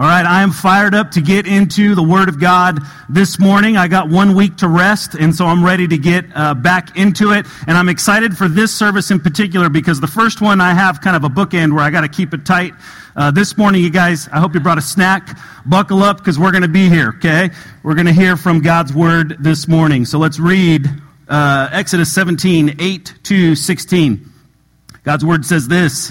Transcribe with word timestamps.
All 0.00 0.06
right, 0.06 0.24
I 0.24 0.42
am 0.42 0.50
fired 0.50 0.94
up 0.94 1.10
to 1.10 1.20
get 1.20 1.46
into 1.46 1.94
the 1.94 2.02
Word 2.02 2.30
of 2.30 2.40
God 2.40 2.78
this 3.10 3.38
morning. 3.38 3.76
I 3.76 3.86
got 3.86 4.08
one 4.08 4.34
week 4.34 4.56
to 4.56 4.66
rest, 4.66 5.14
and 5.14 5.36
so 5.36 5.44
I'm 5.44 5.62
ready 5.62 5.86
to 5.86 5.98
get 5.98 6.24
uh, 6.34 6.54
back 6.54 6.96
into 6.96 7.32
it. 7.32 7.44
And 7.66 7.76
I'm 7.76 7.90
excited 7.90 8.34
for 8.34 8.48
this 8.48 8.74
service 8.74 9.10
in 9.10 9.20
particular 9.20 9.68
because 9.68 10.00
the 10.00 10.06
first 10.06 10.40
one 10.40 10.58
I 10.58 10.72
have 10.72 11.02
kind 11.02 11.16
of 11.16 11.24
a 11.24 11.28
bookend 11.28 11.74
where 11.74 11.84
I 11.84 11.90
got 11.90 12.00
to 12.00 12.08
keep 12.08 12.32
it 12.32 12.46
tight. 12.46 12.72
Uh, 13.14 13.30
this 13.30 13.58
morning, 13.58 13.82
you 13.82 13.90
guys, 13.90 14.26
I 14.28 14.40
hope 14.40 14.54
you 14.54 14.60
brought 14.60 14.78
a 14.78 14.80
snack. 14.80 15.38
Buckle 15.66 16.02
up 16.02 16.16
because 16.16 16.38
we're 16.38 16.52
going 16.52 16.62
to 16.62 16.68
be 16.68 16.88
here, 16.88 17.12
okay? 17.18 17.50
We're 17.82 17.94
going 17.94 18.06
to 18.06 18.14
hear 18.14 18.38
from 18.38 18.62
God's 18.62 18.94
Word 18.94 19.36
this 19.38 19.68
morning. 19.68 20.06
So 20.06 20.18
let's 20.18 20.38
read 20.38 20.88
uh, 21.28 21.68
Exodus 21.72 22.10
17, 22.14 22.76
8 22.78 23.14
to 23.24 23.54
16. 23.54 24.32
God's 25.02 25.26
Word 25.26 25.44
says 25.44 25.68
this. 25.68 26.10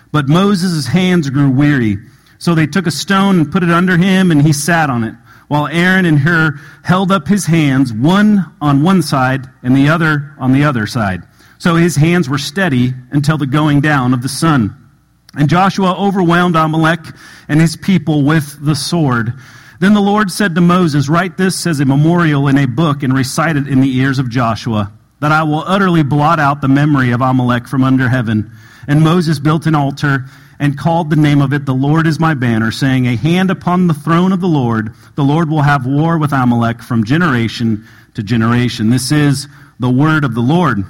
But 0.11 0.27
Moses' 0.27 0.87
hands 0.87 1.29
grew 1.29 1.49
weary. 1.49 1.97
So 2.37 2.55
they 2.55 2.67
took 2.67 2.87
a 2.87 2.91
stone 2.91 3.39
and 3.39 3.51
put 3.51 3.63
it 3.63 3.69
under 3.69 3.97
him, 3.97 4.31
and 4.31 4.41
he 4.41 4.53
sat 4.53 4.89
on 4.89 5.03
it, 5.03 5.15
while 5.47 5.67
Aaron 5.67 6.05
and 6.05 6.19
Hur 6.19 6.59
held 6.83 7.11
up 7.11 7.27
his 7.27 7.45
hands, 7.45 7.93
one 7.93 8.51
on 8.61 8.83
one 8.83 9.01
side 9.01 9.47
and 9.63 9.75
the 9.75 9.89
other 9.89 10.33
on 10.39 10.51
the 10.51 10.63
other 10.63 10.87
side. 10.87 11.23
So 11.59 11.75
his 11.75 11.95
hands 11.95 12.27
were 12.27 12.39
steady 12.39 12.93
until 13.11 13.37
the 13.37 13.45
going 13.45 13.81
down 13.81 14.13
of 14.13 14.23
the 14.23 14.29
sun. 14.29 14.75
And 15.35 15.47
Joshua 15.47 15.93
overwhelmed 15.93 16.55
Amalek 16.55 17.01
and 17.47 17.61
his 17.61 17.75
people 17.75 18.23
with 18.23 18.57
the 18.65 18.75
sword. 18.75 19.33
Then 19.79 19.93
the 19.93 20.01
Lord 20.01 20.31
said 20.31 20.55
to 20.55 20.61
Moses, 20.61 21.07
Write 21.09 21.37
this 21.37 21.65
as 21.67 21.79
a 21.79 21.85
memorial 21.85 22.47
in 22.47 22.57
a 22.57 22.65
book 22.65 23.03
and 23.03 23.13
recite 23.13 23.55
it 23.55 23.67
in 23.67 23.81
the 23.81 23.97
ears 23.97 24.19
of 24.19 24.29
Joshua, 24.29 24.91
that 25.19 25.31
I 25.31 25.43
will 25.43 25.63
utterly 25.65 26.03
blot 26.03 26.39
out 26.39 26.61
the 26.61 26.67
memory 26.67 27.11
of 27.11 27.21
Amalek 27.21 27.67
from 27.67 27.83
under 27.83 28.09
heaven. 28.09 28.51
And 28.91 29.05
Moses 29.05 29.39
built 29.39 29.67
an 29.67 29.73
altar 29.73 30.25
and 30.59 30.77
called 30.77 31.09
the 31.09 31.15
name 31.15 31.41
of 31.41 31.53
it, 31.53 31.65
The 31.65 31.73
Lord 31.73 32.05
is 32.05 32.19
my 32.19 32.33
banner, 32.33 32.71
saying, 32.71 33.07
A 33.07 33.15
hand 33.15 33.49
upon 33.49 33.87
the 33.87 33.93
throne 33.93 34.33
of 34.33 34.41
the 34.41 34.49
Lord. 34.49 34.93
The 35.15 35.23
Lord 35.23 35.49
will 35.49 35.61
have 35.61 35.85
war 35.85 36.17
with 36.17 36.33
Amalek 36.33 36.81
from 36.81 37.05
generation 37.05 37.87
to 38.15 38.21
generation. 38.21 38.89
This 38.89 39.13
is 39.13 39.47
the 39.79 39.89
word 39.89 40.25
of 40.25 40.35
the 40.35 40.41
Lord. 40.41 40.83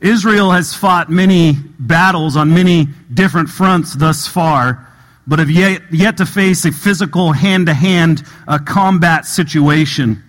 Israel 0.00 0.52
has 0.52 0.72
fought 0.72 1.10
many 1.10 1.52
battles 1.78 2.34
on 2.34 2.54
many 2.54 2.88
different 3.12 3.50
fronts 3.50 3.94
thus 3.94 4.26
far, 4.26 4.88
but 5.26 5.38
have 5.38 5.50
yet, 5.50 5.82
yet 5.92 6.16
to 6.16 6.24
face 6.24 6.64
a 6.64 6.72
physical 6.72 7.32
hand 7.32 7.66
to 7.66 7.74
hand 7.74 8.22
combat 8.64 9.26
situation. 9.26 10.22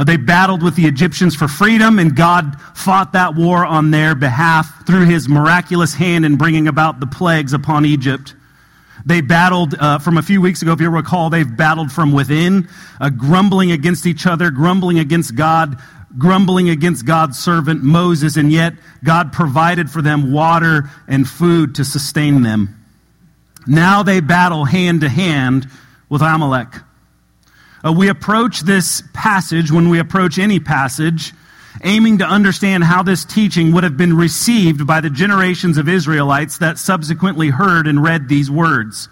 Uh, 0.00 0.04
they 0.04 0.16
battled 0.16 0.62
with 0.62 0.76
the 0.76 0.86
Egyptians 0.86 1.36
for 1.36 1.46
freedom, 1.46 1.98
and 1.98 2.16
God 2.16 2.58
fought 2.74 3.12
that 3.12 3.34
war 3.34 3.66
on 3.66 3.90
their 3.90 4.14
behalf 4.14 4.86
through 4.86 5.04
his 5.04 5.28
miraculous 5.28 5.92
hand 5.92 6.24
in 6.24 6.36
bringing 6.36 6.68
about 6.68 7.00
the 7.00 7.06
plagues 7.06 7.52
upon 7.52 7.84
Egypt. 7.84 8.34
They 9.04 9.20
battled 9.20 9.74
uh, 9.78 9.98
from 9.98 10.16
a 10.16 10.22
few 10.22 10.40
weeks 10.40 10.62
ago, 10.62 10.72
if 10.72 10.80
you 10.80 10.88
recall, 10.88 11.28
they've 11.28 11.54
battled 11.54 11.92
from 11.92 12.12
within, 12.12 12.66
uh, 12.98 13.10
grumbling 13.10 13.72
against 13.72 14.06
each 14.06 14.26
other, 14.26 14.50
grumbling 14.50 14.98
against 14.98 15.34
God, 15.34 15.78
grumbling 16.16 16.70
against 16.70 17.04
God's 17.04 17.38
servant 17.38 17.82
Moses, 17.82 18.38
and 18.38 18.50
yet 18.50 18.72
God 19.04 19.34
provided 19.34 19.90
for 19.90 20.00
them 20.00 20.32
water 20.32 20.88
and 21.08 21.28
food 21.28 21.74
to 21.74 21.84
sustain 21.84 22.40
them. 22.40 22.74
Now 23.66 24.02
they 24.02 24.20
battle 24.20 24.64
hand 24.64 25.02
to 25.02 25.10
hand 25.10 25.68
with 26.08 26.22
Amalek. 26.22 26.68
Uh, 27.84 27.92
we 27.92 28.08
approach 28.08 28.60
this 28.60 29.02
passage, 29.14 29.72
when 29.72 29.88
we 29.88 29.98
approach 29.98 30.38
any 30.38 30.60
passage, 30.60 31.32
aiming 31.82 32.18
to 32.18 32.24
understand 32.24 32.84
how 32.84 33.02
this 33.02 33.24
teaching 33.24 33.72
would 33.72 33.84
have 33.84 33.96
been 33.96 34.16
received 34.16 34.86
by 34.86 35.00
the 35.00 35.08
generations 35.08 35.78
of 35.78 35.88
Israelites 35.88 36.58
that 36.58 36.78
subsequently 36.78 37.48
heard 37.48 37.86
and 37.86 38.02
read 38.02 38.28
these 38.28 38.50
words. 38.50 39.08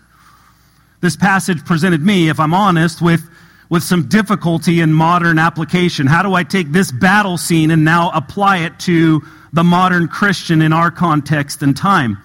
This 1.01 1.17
passage 1.17 1.65
presented 1.65 2.03
me, 2.03 2.29
if 2.29 2.41
I'm 2.41 2.53
honest, 2.53 3.01
with, 3.01 3.23
with 3.71 3.83
some 3.83 4.09
difficulty 4.09 4.81
in 4.81 4.93
modern 4.93 5.39
application. 5.39 6.07
How 6.07 6.23
do 6.23 6.35
I 6.35 6.43
take 6.43 6.73
this 6.73 6.93
battle 6.93 7.39
scene 7.39 7.71
and 7.71 7.85
now 7.85 8.11
apply 8.11 8.59
it 8.59 8.79
to 8.81 9.23
the 9.53 9.65
modern 9.65 10.09
Christian 10.09 10.61
in 10.61 10.73
our 10.73 10.91
context 10.91 11.63
and 11.63 11.77
time? 11.77 12.19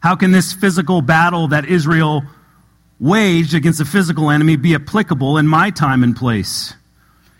How 0.00 0.14
can 0.14 0.32
this 0.32 0.52
physical 0.52 1.02
battle 1.02 1.48
that 1.48 1.66
Israel 1.66 2.22
waged 3.00 3.54
against 3.54 3.80
a 3.80 3.84
physical 3.84 4.30
enemy 4.30 4.56
be 4.56 4.74
applicable 4.74 5.38
in 5.38 5.46
my 5.46 5.70
time 5.70 6.02
and 6.02 6.16
place. 6.16 6.74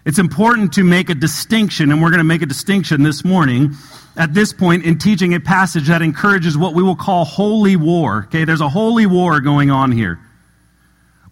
It's 0.05 0.19
important 0.19 0.75
to 0.75 0.85
make 0.85 1.09
a 1.09 1.15
distinction, 1.15 1.91
and 1.91 2.03
we're 2.03 2.11
going 2.11 2.19
to 2.19 2.25
make 2.25 2.43
a 2.43 2.47
distinction 2.47 3.03
this 3.03 3.25
morning 3.25 3.75
at 4.17 4.35
this 4.35 4.53
point 4.53 4.85
in 4.85 4.99
teaching 4.99 5.35
a 5.35 5.41
passage 5.41 5.89
that 5.89 6.03
encourages 6.03 6.59
what 6.59 6.75
we 6.75 6.83
will 6.83 6.97
call 6.97 7.25
holy 7.25 7.77
war. 7.77 8.25
Okay, 8.27 8.45
there's 8.45 8.61
a 8.61 8.69
holy 8.69 9.07
war 9.07 9.41
going 9.41 9.71
on 9.71 9.93
here. 9.93 10.21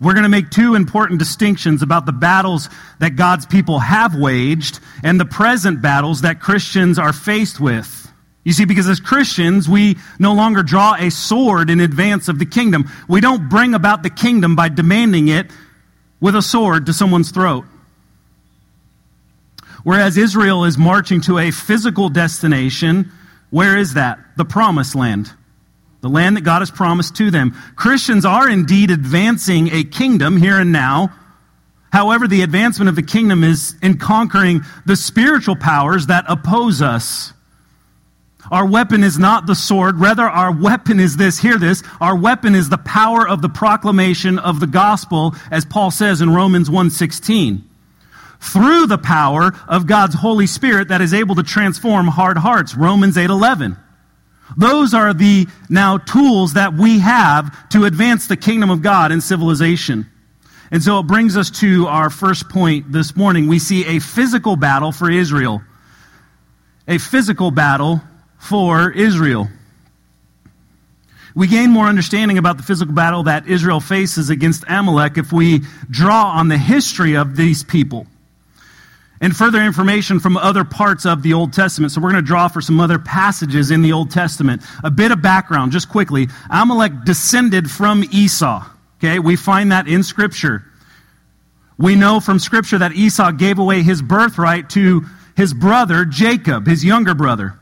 We're 0.01 0.15
going 0.15 0.25
to 0.25 0.29
make 0.29 0.51
two 0.51 0.75
important 0.75 1.21
distinctions 1.21 1.83
about 1.83 2.07
the 2.07 2.13
battles 2.13 2.69
that 2.99 3.11
God's 3.11 3.47
people 3.47 3.79
have 3.79 4.17
waged 4.17 4.81
and 5.05 5.21
the 5.21 5.25
present 5.25 5.81
battles 5.81 6.23
that 6.23 6.41
Christians 6.41 6.99
are 6.99 7.13
faced 7.13 7.61
with. 7.61 8.12
You 8.45 8.53
see, 8.53 8.65
because 8.65 8.89
as 8.89 8.99
Christians, 8.99 9.69
we 9.69 9.97
no 10.19 10.35
longer 10.35 10.63
draw 10.63 10.95
a 10.95 11.11
sword 11.11 11.71
in 11.71 11.79
advance 11.79 12.29
of 12.29 12.39
the 12.39 12.47
kingdom. 12.47 12.91
We 13.09 13.21
don't 13.21 13.49
bring 13.49 13.75
about 13.75 14.03
the 14.03 14.11
kingdom 14.11 14.57
by 14.57 14.69
demanding 14.69 15.29
it 15.29 15.47
with 16.21 16.35
a 16.35 16.43
sword 16.43 16.87
to 16.87 16.93
someone's 16.93 17.31
throat. 17.31 17.65
Whereas 19.85 20.17
Israel 20.17 20.65
is 20.65 20.79
marching 20.79 21.21
to 21.23 21.39
a 21.39 21.51
physical 21.51 22.09
destination, 22.09 23.11
where 23.51 23.77
is 23.77 23.95
that? 23.95 24.19
The 24.37 24.45
promised 24.45 24.95
land. 24.95 25.33
The 26.01 26.09
land 26.09 26.37
that 26.37 26.43
God 26.43 26.61
has 26.61 26.71
promised 26.71 27.17
to 27.17 27.31
them. 27.31 27.55
Christians 27.77 28.25
are 28.25 28.49
indeed 28.49 28.91
advancing 28.91 29.69
a 29.73 29.85
kingdom 29.85 30.37
here 30.37 30.59
and 30.59 30.73
now. 30.73 31.13
However, 31.93 32.27
the 32.27 32.43
advancement 32.43 32.89
of 32.89 32.97
the 32.97 33.03
kingdom 33.03 33.45
is 33.45 33.77
in 33.83 33.99
conquering 33.99 34.63
the 34.85 34.97
spiritual 34.97 35.57
powers 35.57 36.07
that 36.07 36.25
oppose 36.29 36.83
us. 36.83 37.33
Our 38.53 38.67
weapon 38.67 39.03
is 39.03 39.19
not 39.19 39.47
the 39.47 39.55
sword. 39.55 39.99
Rather, 39.99 40.25
our 40.25 40.53
weapon 40.53 41.01
is 41.01 41.17
this. 41.17 41.39
Hear 41.39 41.57
this. 41.57 41.83
Our 42.03 42.15
weapon 42.15 42.55
is 42.55 42.69
the 42.69 42.77
power 42.77 43.27
of 43.27 43.41
the 43.41 43.49
proclamation 43.49 44.39
of 44.39 44.61
the 44.61 44.67
gospel, 44.67 45.35
as 45.51 45.65
Paul 45.65 45.91
says 45.91 46.21
in 46.21 46.29
Romans 46.29 46.69
1.16. 46.69 47.63
Through 48.41 48.89
the 48.89 48.99
power 48.99 49.53
of 49.67 49.87
God's 49.87 50.17
Holy 50.17 50.47
Spirit 50.47 50.89
that 50.89 51.01
is 51.01 51.15
able 51.15 51.35
to 51.37 51.43
transform 51.43 52.07
hard 52.09 52.37
hearts. 52.37 52.77
Romans 52.77 53.17
8.11. 53.17 53.79
Those 54.59 54.93
are 54.93 55.15
the 55.15 55.47
now 55.71 55.97
tools 55.97 56.53
that 56.53 56.75
we 56.75 56.99
have 56.99 57.71
to 57.71 57.87
advance 57.87 58.27
the 58.27 58.37
kingdom 58.37 58.69
of 58.69 58.83
God 58.83 59.13
in 59.13 59.23
civilization. 59.23 60.07
And 60.71 60.83
so 60.83 60.99
it 60.99 61.07
brings 61.07 61.39
us 61.39 61.51
to 61.61 61.87
our 61.87 62.11
first 62.11 62.51
point 62.51 62.93
this 62.93 63.17
morning. 63.17 63.47
We 63.47 63.59
see 63.59 63.87
a 63.87 63.99
physical 63.99 64.57
battle 64.57 64.93
for 64.93 65.11
Israel. 65.11 65.63
A 66.87 66.99
physical 66.99 67.51
battle 67.51 68.03
for 68.43 68.91
Israel. 68.91 69.49
We 71.35 71.47
gain 71.47 71.71
more 71.71 71.87
understanding 71.87 72.39
about 72.39 72.57
the 72.57 72.65
physical 72.65 72.93
battle 72.93 73.23
that 73.23 73.47
Israel 73.47 73.79
faces 73.79 74.31
against 74.31 74.65
Amalek 74.69 75.17
if 75.17 75.33
we 75.33 75.61
draw 75.89 76.25
on 76.25 76.49
the 76.49 76.59
history 76.59 77.17
of 77.17 77.37
these 77.37 77.63
people 77.63 78.07
and 79.21 79.35
further 79.35 79.63
information 79.63 80.19
from 80.19 80.37
other 80.37 80.65
parts 80.65 81.07
of 81.07 81.23
the 81.23 81.35
Old 81.35 81.53
Testament. 81.53 81.93
So 81.93 82.01
we're 82.01 82.11
going 82.11 82.23
to 82.23 82.27
draw 82.27 82.49
for 82.49 82.61
some 82.61 82.81
other 82.81 82.99
passages 82.99 83.71
in 83.71 83.81
the 83.81 83.93
Old 83.93 84.11
Testament. 84.11 84.63
A 84.83 84.91
bit 84.91 85.13
of 85.13 85.23
background, 85.23 85.71
just 85.71 85.89
quickly. 85.89 86.27
Amalek 86.51 87.05
descended 87.05 87.71
from 87.71 88.03
Esau. 88.11 88.67
Okay, 88.99 89.21
we 89.21 89.37
find 89.37 89.71
that 89.71 89.87
in 89.87 90.03
Scripture. 90.03 90.65
We 91.79 91.95
know 91.95 92.19
from 92.19 92.41
Scripture 92.41 92.79
that 92.79 92.93
Esau 92.93 93.31
gave 93.31 93.61
away 93.61 93.83
his 93.83 94.03
birthright 94.03 94.69
to 94.71 95.05
his 95.37 95.55
brother 95.55 96.05
Jacob, 96.05 96.67
his 96.67 96.85
younger 96.85 97.15
brother 97.15 97.57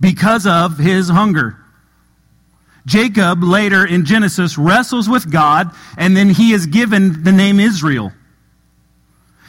because 0.00 0.46
of 0.46 0.78
his 0.78 1.08
hunger. 1.08 1.56
Jacob 2.86 3.42
later 3.42 3.84
in 3.84 4.04
Genesis 4.04 4.56
wrestles 4.56 5.08
with 5.08 5.30
God, 5.30 5.70
and 5.96 6.16
then 6.16 6.30
he 6.30 6.52
is 6.52 6.66
given 6.66 7.22
the 7.22 7.32
name 7.32 7.60
Israel. 7.60 8.12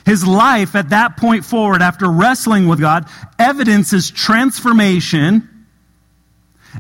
His 0.06 0.26
life 0.26 0.76
at 0.76 0.90
that 0.90 1.18
point 1.18 1.46
forward, 1.46 1.82
after 1.82 2.10
wrestling 2.10 2.68
with 2.68 2.80
God, 2.80 3.08
evidences 3.38 4.10
transformation 4.12 5.48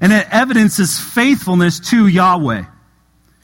And 0.02 0.14
it 0.14 0.28
evidences 0.32 1.00
faithfulness 1.00 1.80
to 1.92 2.08
Yahweh. 2.08 2.64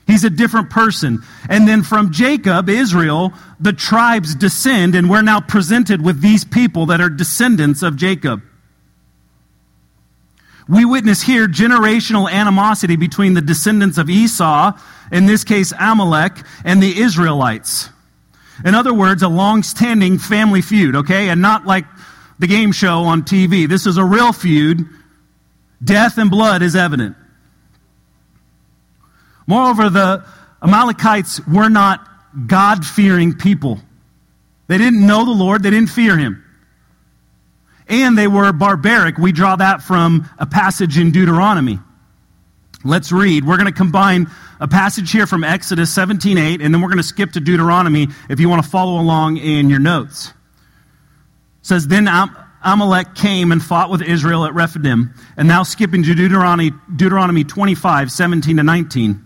He's 0.08 0.24
a 0.24 0.30
different 0.30 0.70
person. 0.70 1.24
And 1.50 1.68
then 1.68 1.82
from 1.82 2.12
Jacob, 2.12 2.70
Israel, 2.70 3.34
the 3.60 3.74
tribes 3.74 4.36
descend, 4.36 4.94
and 4.94 5.10
we're 5.10 5.24
now 5.24 5.42
presented 5.42 6.02
with 6.04 6.22
these 6.22 6.46
people 6.46 6.88
that 6.88 7.02
are 7.02 7.10
descendants 7.10 7.82
of 7.82 7.96
Jacob. 7.96 8.44
We 10.68 10.84
witness 10.86 11.22
here 11.22 11.48
generational 11.48 12.30
animosity 12.30 12.96
between 12.96 13.36
the 13.36 13.42
descendants 13.42 13.98
of 13.98 14.10
Esau, 14.10 14.74
in 15.12 15.26
this 15.26 15.44
case 15.44 15.74
Amalek, 15.80 16.38
and 16.64 16.82
the 16.82 17.00
Israelites. 17.00 17.90
In 18.64 18.74
other 18.74 18.94
words, 18.94 19.22
a 19.22 19.28
long 19.28 19.64
standing 19.64 20.18
family 20.18 20.62
feud, 20.62 20.96
okay? 20.96 21.30
And 21.30 21.42
not 21.42 21.66
like 21.66 21.86
the 22.40 22.48
game 22.48 22.72
show 22.72 23.04
on 23.04 23.24
TV. 23.24 23.68
This 23.68 23.86
is 23.86 23.98
a 23.98 24.04
real 24.04 24.34
feud. 24.34 24.88
Death 25.84 26.18
and 26.18 26.32
blood 26.32 26.62
is 26.62 26.76
evident. 26.76 27.16
Moreover, 29.46 29.90
the 29.90 30.26
Amalekites 30.62 31.46
were 31.46 31.70
not 31.70 32.08
God 32.48 32.86
fearing 32.86 33.34
people. 33.34 33.80
They 34.68 34.78
didn't 34.78 35.06
know 35.06 35.26
the 35.26 35.32
Lord, 35.32 35.62
they 35.62 35.70
didn't 35.70 35.90
fear 35.90 36.18
him. 36.18 36.45
And 37.88 38.18
they 38.18 38.28
were 38.28 38.52
barbaric. 38.52 39.18
We 39.18 39.32
draw 39.32 39.56
that 39.58 39.82
from 39.82 40.30
a 40.40 40.46
passage 40.46 40.98
in 40.98 41.12
Deuteronomy. 41.12 41.80
Let's 42.84 43.12
read. 43.12 43.46
We're 43.46 43.58
going 43.58 43.68
to 43.68 43.74
combine 43.74 44.28
a 44.60 44.68
passage 44.68 45.12
here 45.12 45.28
from 45.28 45.44
Exodus 45.44 45.94
17:8 45.96 46.64
and 46.64 46.74
then 46.74 46.82
we're 46.82 46.90
going 46.90 46.98
to 46.98 47.04
skip 47.04 47.32
to 47.34 47.40
Deuteronomy 47.40 48.08
if 48.30 48.40
you 48.40 48.48
want 48.48 48.64
to 48.64 48.70
follow 48.70 49.02
along 49.02 49.38
in 49.38 49.70
your 49.70 49.80
notes. 49.80 50.28
It 50.28 50.34
says 51.64 51.88
then 51.88 52.08
Amalek 52.66 53.14
came 53.16 53.52
and 53.52 53.64
fought 53.64 53.90
with 53.90 54.02
Israel 54.02 54.46
at 54.46 54.54
Rephidim. 54.54 55.14
And 55.38 55.48
now 55.48 55.64
skipping 55.64 56.04
to 56.04 56.16
Deuteronomy, 56.16 56.72
Deuteronomy 56.96 57.44
25, 57.44 58.12
17 58.12 58.58
to 58.58 58.64
19. 58.64 59.22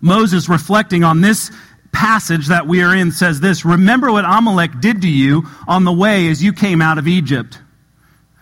Moses, 0.00 0.48
reflecting 0.48 1.04
on 1.04 1.20
this 1.20 1.50
passage 1.94 2.48
that 2.48 2.66
we 2.66 2.82
are 2.82 2.94
in, 2.94 3.12
says 3.12 3.40
this 3.40 3.64
Remember 3.64 4.12
what 4.12 4.24
Amalek 4.26 4.80
did 4.80 5.00
to 5.02 5.08
you 5.08 5.44
on 5.66 5.84
the 5.84 5.92
way 5.92 6.28
as 6.28 6.42
you 6.42 6.52
came 6.52 6.82
out 6.82 6.98
of 6.98 7.08
Egypt. 7.08 7.60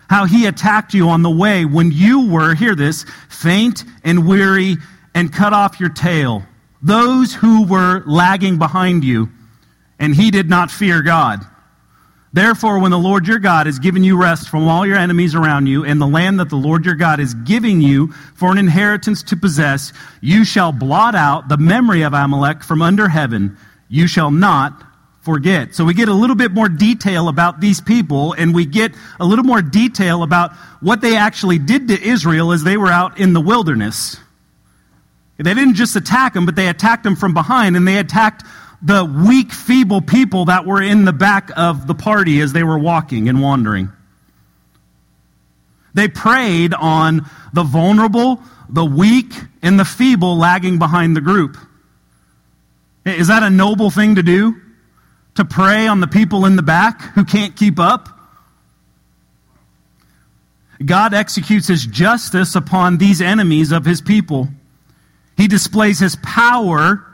How 0.08 0.24
he 0.24 0.46
attacked 0.46 0.92
you 0.94 1.08
on 1.08 1.22
the 1.22 1.30
way 1.30 1.64
when 1.64 1.92
you 1.92 2.28
were, 2.28 2.54
hear 2.54 2.74
this, 2.74 3.04
faint 3.28 3.84
and 4.02 4.26
weary 4.26 4.76
and 5.14 5.32
cut 5.32 5.52
off 5.52 5.78
your 5.78 5.90
tail. 5.90 6.42
Those 6.82 7.32
who 7.32 7.66
were 7.66 8.02
lagging 8.06 8.58
behind 8.58 9.04
you, 9.04 9.30
and 9.98 10.14
he 10.14 10.30
did 10.30 10.48
not 10.48 10.70
fear 10.70 11.02
God. 11.02 11.46
Therefore, 12.34 12.78
when 12.78 12.90
the 12.90 12.98
Lord 12.98 13.28
your 13.28 13.38
God 13.38 13.66
has 13.66 13.78
given 13.78 14.02
you 14.02 14.20
rest 14.20 14.48
from 14.48 14.66
all 14.66 14.86
your 14.86 14.96
enemies 14.96 15.34
around 15.34 15.66
you, 15.66 15.84
and 15.84 16.00
the 16.00 16.06
land 16.06 16.40
that 16.40 16.48
the 16.48 16.56
Lord 16.56 16.86
your 16.86 16.94
God 16.94 17.20
is 17.20 17.34
giving 17.34 17.82
you 17.82 18.12
for 18.34 18.50
an 18.50 18.56
inheritance 18.56 19.22
to 19.24 19.36
possess, 19.36 19.92
you 20.22 20.44
shall 20.44 20.72
blot 20.72 21.14
out 21.14 21.48
the 21.48 21.58
memory 21.58 22.02
of 22.02 22.14
Amalek 22.14 22.62
from 22.62 22.80
under 22.80 23.08
heaven. 23.08 23.58
You 23.88 24.06
shall 24.06 24.30
not 24.30 24.82
forget. 25.20 25.74
So 25.74 25.84
we 25.84 25.92
get 25.92 26.08
a 26.08 26.14
little 26.14 26.34
bit 26.34 26.52
more 26.52 26.70
detail 26.70 27.28
about 27.28 27.60
these 27.60 27.82
people, 27.82 28.32
and 28.32 28.54
we 28.54 28.64
get 28.64 28.94
a 29.20 29.26
little 29.26 29.44
more 29.44 29.60
detail 29.60 30.22
about 30.22 30.54
what 30.80 31.02
they 31.02 31.16
actually 31.16 31.58
did 31.58 31.88
to 31.88 32.02
Israel 32.02 32.52
as 32.52 32.64
they 32.64 32.78
were 32.78 32.90
out 32.90 33.18
in 33.18 33.34
the 33.34 33.40
wilderness. 33.40 34.16
They 35.36 35.54
didn't 35.54 35.74
just 35.74 35.96
attack 35.96 36.34
them, 36.34 36.46
but 36.46 36.56
they 36.56 36.68
attacked 36.68 37.04
them 37.04 37.16
from 37.16 37.34
behind, 37.34 37.76
and 37.76 37.86
they 37.86 37.98
attacked 37.98 38.44
the 38.82 39.04
weak, 39.04 39.52
feeble 39.52 40.00
people 40.00 40.46
that 40.46 40.66
were 40.66 40.82
in 40.82 41.04
the 41.04 41.12
back 41.12 41.50
of 41.56 41.86
the 41.86 41.94
party 41.94 42.40
as 42.40 42.52
they 42.52 42.64
were 42.64 42.78
walking 42.78 43.28
and 43.28 43.40
wandering. 43.40 43.90
They 45.94 46.08
preyed 46.08 46.74
on 46.74 47.26
the 47.52 47.62
vulnerable, 47.62 48.42
the 48.68 48.84
weak, 48.84 49.32
and 49.62 49.78
the 49.78 49.84
feeble 49.84 50.36
lagging 50.36 50.78
behind 50.78 51.16
the 51.16 51.20
group. 51.20 51.56
Is 53.04 53.28
that 53.28 53.42
a 53.42 53.50
noble 53.50 53.90
thing 53.90 54.16
to 54.16 54.22
do? 54.22 54.56
To 55.36 55.44
prey 55.44 55.86
on 55.86 56.00
the 56.00 56.08
people 56.08 56.44
in 56.44 56.56
the 56.56 56.62
back 56.62 57.00
who 57.14 57.24
can't 57.24 57.56
keep 57.56 57.78
up? 57.78 58.08
God 60.84 61.14
executes 61.14 61.68
his 61.68 61.86
justice 61.86 62.56
upon 62.56 62.98
these 62.98 63.20
enemies 63.20 63.70
of 63.70 63.84
his 63.84 64.00
people. 64.00 64.48
He 65.36 65.46
displays 65.46 66.00
his 66.00 66.16
power 66.16 67.06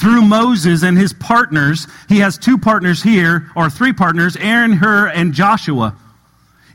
through 0.00 0.22
Moses 0.22 0.82
and 0.82 0.96
his 0.96 1.12
partners. 1.12 1.86
He 2.08 2.18
has 2.20 2.38
two 2.38 2.58
partners 2.58 3.02
here, 3.02 3.50
or 3.56 3.68
three 3.70 3.92
partners 3.92 4.36
Aaron, 4.36 4.72
Hur, 4.72 5.08
and 5.08 5.32
Joshua. 5.32 5.96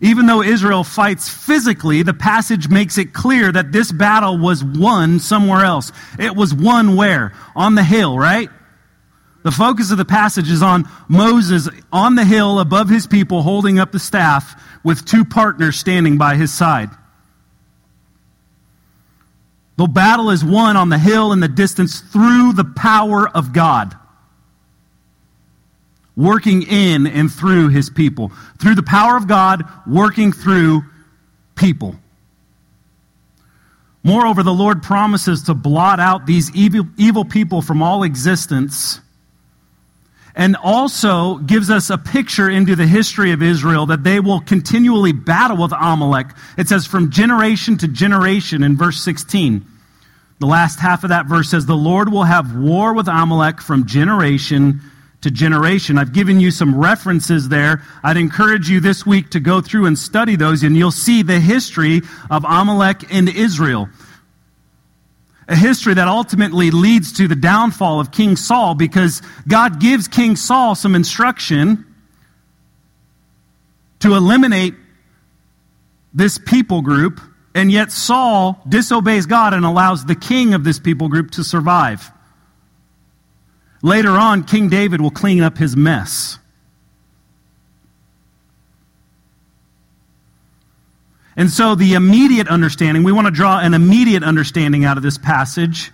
Even 0.01 0.25
though 0.25 0.41
Israel 0.41 0.83
fights 0.83 1.29
physically, 1.29 2.03
the 2.03 2.13
passage 2.13 2.67
makes 2.67 2.97
it 2.97 3.13
clear 3.13 3.51
that 3.51 3.71
this 3.71 3.91
battle 3.91 4.37
was 4.37 4.61
won 4.61 5.19
somewhere 5.19 5.63
else. 5.63 5.93
It 6.19 6.35
was 6.35 6.53
won 6.53 6.97
where? 6.97 7.31
On 7.55 7.75
the 7.75 7.83
hill, 7.83 8.17
right? 8.17 8.49
The 9.43 9.51
focus 9.51 9.91
of 9.91 9.97
the 9.97 10.05
passage 10.05 10.49
is 10.49 10.61
on 10.61 10.89
Moses 11.07 11.69
on 11.91 12.15
the 12.15 12.25
hill 12.25 12.59
above 12.59 12.89
his 12.89 13.07
people 13.07 13.41
holding 13.41 13.79
up 13.79 13.91
the 13.91 13.99
staff 13.99 14.61
with 14.83 15.05
two 15.05 15.23
partners 15.23 15.77
standing 15.77 16.17
by 16.17 16.35
his 16.35 16.53
side. 16.53 16.89
The 19.75 19.87
battle 19.87 20.29
is 20.29 20.43
won 20.45 20.77
on 20.77 20.89
the 20.89 20.99
hill 20.99 21.31
in 21.31 21.39
the 21.39 21.47
distance 21.47 21.99
through 21.99 22.53
the 22.53 22.65
power 22.65 23.27
of 23.27 23.53
God. 23.53 23.95
Working 26.15 26.61
in 26.63 27.07
and 27.07 27.31
through 27.31 27.69
his 27.69 27.89
people. 27.89 28.31
Through 28.59 28.75
the 28.75 28.83
power 28.83 29.17
of 29.17 29.27
God, 29.27 29.63
working 29.87 30.31
through 30.31 30.83
people. 31.55 31.95
Moreover, 34.03 34.43
the 34.43 34.53
Lord 34.53 34.83
promises 34.83 35.43
to 35.43 35.53
blot 35.53 35.99
out 35.99 36.25
these 36.25 36.53
evil, 36.55 36.85
evil 36.97 37.25
people 37.25 37.61
from 37.61 37.81
all 37.81 38.03
existence 38.03 38.99
and 40.35 40.55
also 40.55 41.37
gives 41.37 41.69
us 41.69 41.89
a 41.89 41.97
picture 41.97 42.49
into 42.49 42.75
the 42.75 42.87
history 42.87 43.31
of 43.31 43.43
Israel 43.43 43.85
that 43.87 44.03
they 44.03 44.19
will 44.19 44.41
continually 44.41 45.11
battle 45.11 45.57
with 45.57 45.71
Amalek. 45.71 46.27
It 46.57 46.67
says 46.67 46.87
from 46.87 47.11
generation 47.11 47.77
to 47.79 47.87
generation 47.87 48.63
in 48.63 48.75
verse 48.75 48.99
16. 49.01 49.65
The 50.39 50.47
last 50.47 50.79
half 50.79 51.03
of 51.03 51.09
that 51.09 51.27
verse 51.27 51.49
says, 51.49 51.65
The 51.65 51.75
Lord 51.75 52.11
will 52.11 52.23
have 52.23 52.55
war 52.55 52.93
with 52.93 53.07
Amalek 53.07 53.61
from 53.61 53.85
generation 53.85 54.81
to 55.21 55.31
generation. 55.31 55.97
I've 55.97 56.13
given 56.13 56.39
you 56.39 56.51
some 56.51 56.77
references 56.77 57.47
there. 57.47 57.81
I'd 58.03 58.17
encourage 58.17 58.69
you 58.69 58.79
this 58.79 59.05
week 59.05 59.29
to 59.31 59.39
go 59.39 59.61
through 59.61 59.85
and 59.85 59.97
study 59.97 60.35
those, 60.35 60.63
and 60.63 60.75
you'll 60.75 60.91
see 60.91 61.21
the 61.21 61.39
history 61.39 62.01
of 62.29 62.43
Amalek 62.43 63.13
and 63.13 63.29
Israel 63.29 63.87
a 65.47 65.55
history 65.55 65.93
that 65.93 66.07
ultimately 66.07 66.71
leads 66.71 67.13
to 67.13 67.27
the 67.27 67.35
downfall 67.35 67.99
of 67.99 68.11
King 68.11 68.35
Saul 68.35 68.75
because 68.75 69.21
God 69.47 69.79
gives 69.79 70.07
King 70.07 70.35
Saul 70.35 70.75
some 70.75 70.95
instruction 70.95 71.85
to 73.99 74.13
eliminate 74.15 74.75
this 76.13 76.37
people 76.37 76.81
group, 76.81 77.21
and 77.55 77.71
yet 77.71 77.91
Saul 77.91 78.61
disobeys 78.67 79.25
God 79.25 79.53
and 79.53 79.65
allows 79.65 80.05
the 80.05 80.15
king 80.15 80.53
of 80.53 80.63
this 80.63 80.79
people 80.79 81.07
group 81.07 81.31
to 81.31 81.43
survive. 81.43 82.11
Later 83.81 84.11
on, 84.11 84.43
King 84.43 84.69
David 84.69 85.01
will 85.01 85.11
clean 85.11 85.41
up 85.41 85.57
his 85.57 85.75
mess. 85.75 86.39
And 91.35 91.49
so, 91.49 91.75
the 91.75 91.93
immediate 91.93 92.47
understanding, 92.47 93.03
we 93.03 93.11
want 93.11 93.25
to 93.25 93.31
draw 93.31 93.59
an 93.59 93.73
immediate 93.73 94.23
understanding 94.23 94.85
out 94.85 94.97
of 94.97 95.03
this 95.03 95.17
passage, 95.17 95.91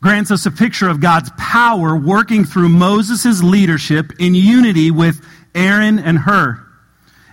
grants 0.00 0.30
us 0.30 0.46
a 0.46 0.50
picture 0.50 0.88
of 0.88 1.00
God's 1.00 1.30
power 1.36 1.96
working 1.96 2.44
through 2.44 2.68
Moses' 2.68 3.42
leadership 3.42 4.12
in 4.18 4.34
unity 4.34 4.90
with 4.90 5.24
Aaron 5.54 5.98
and 5.98 6.18
Hur, 6.18 6.64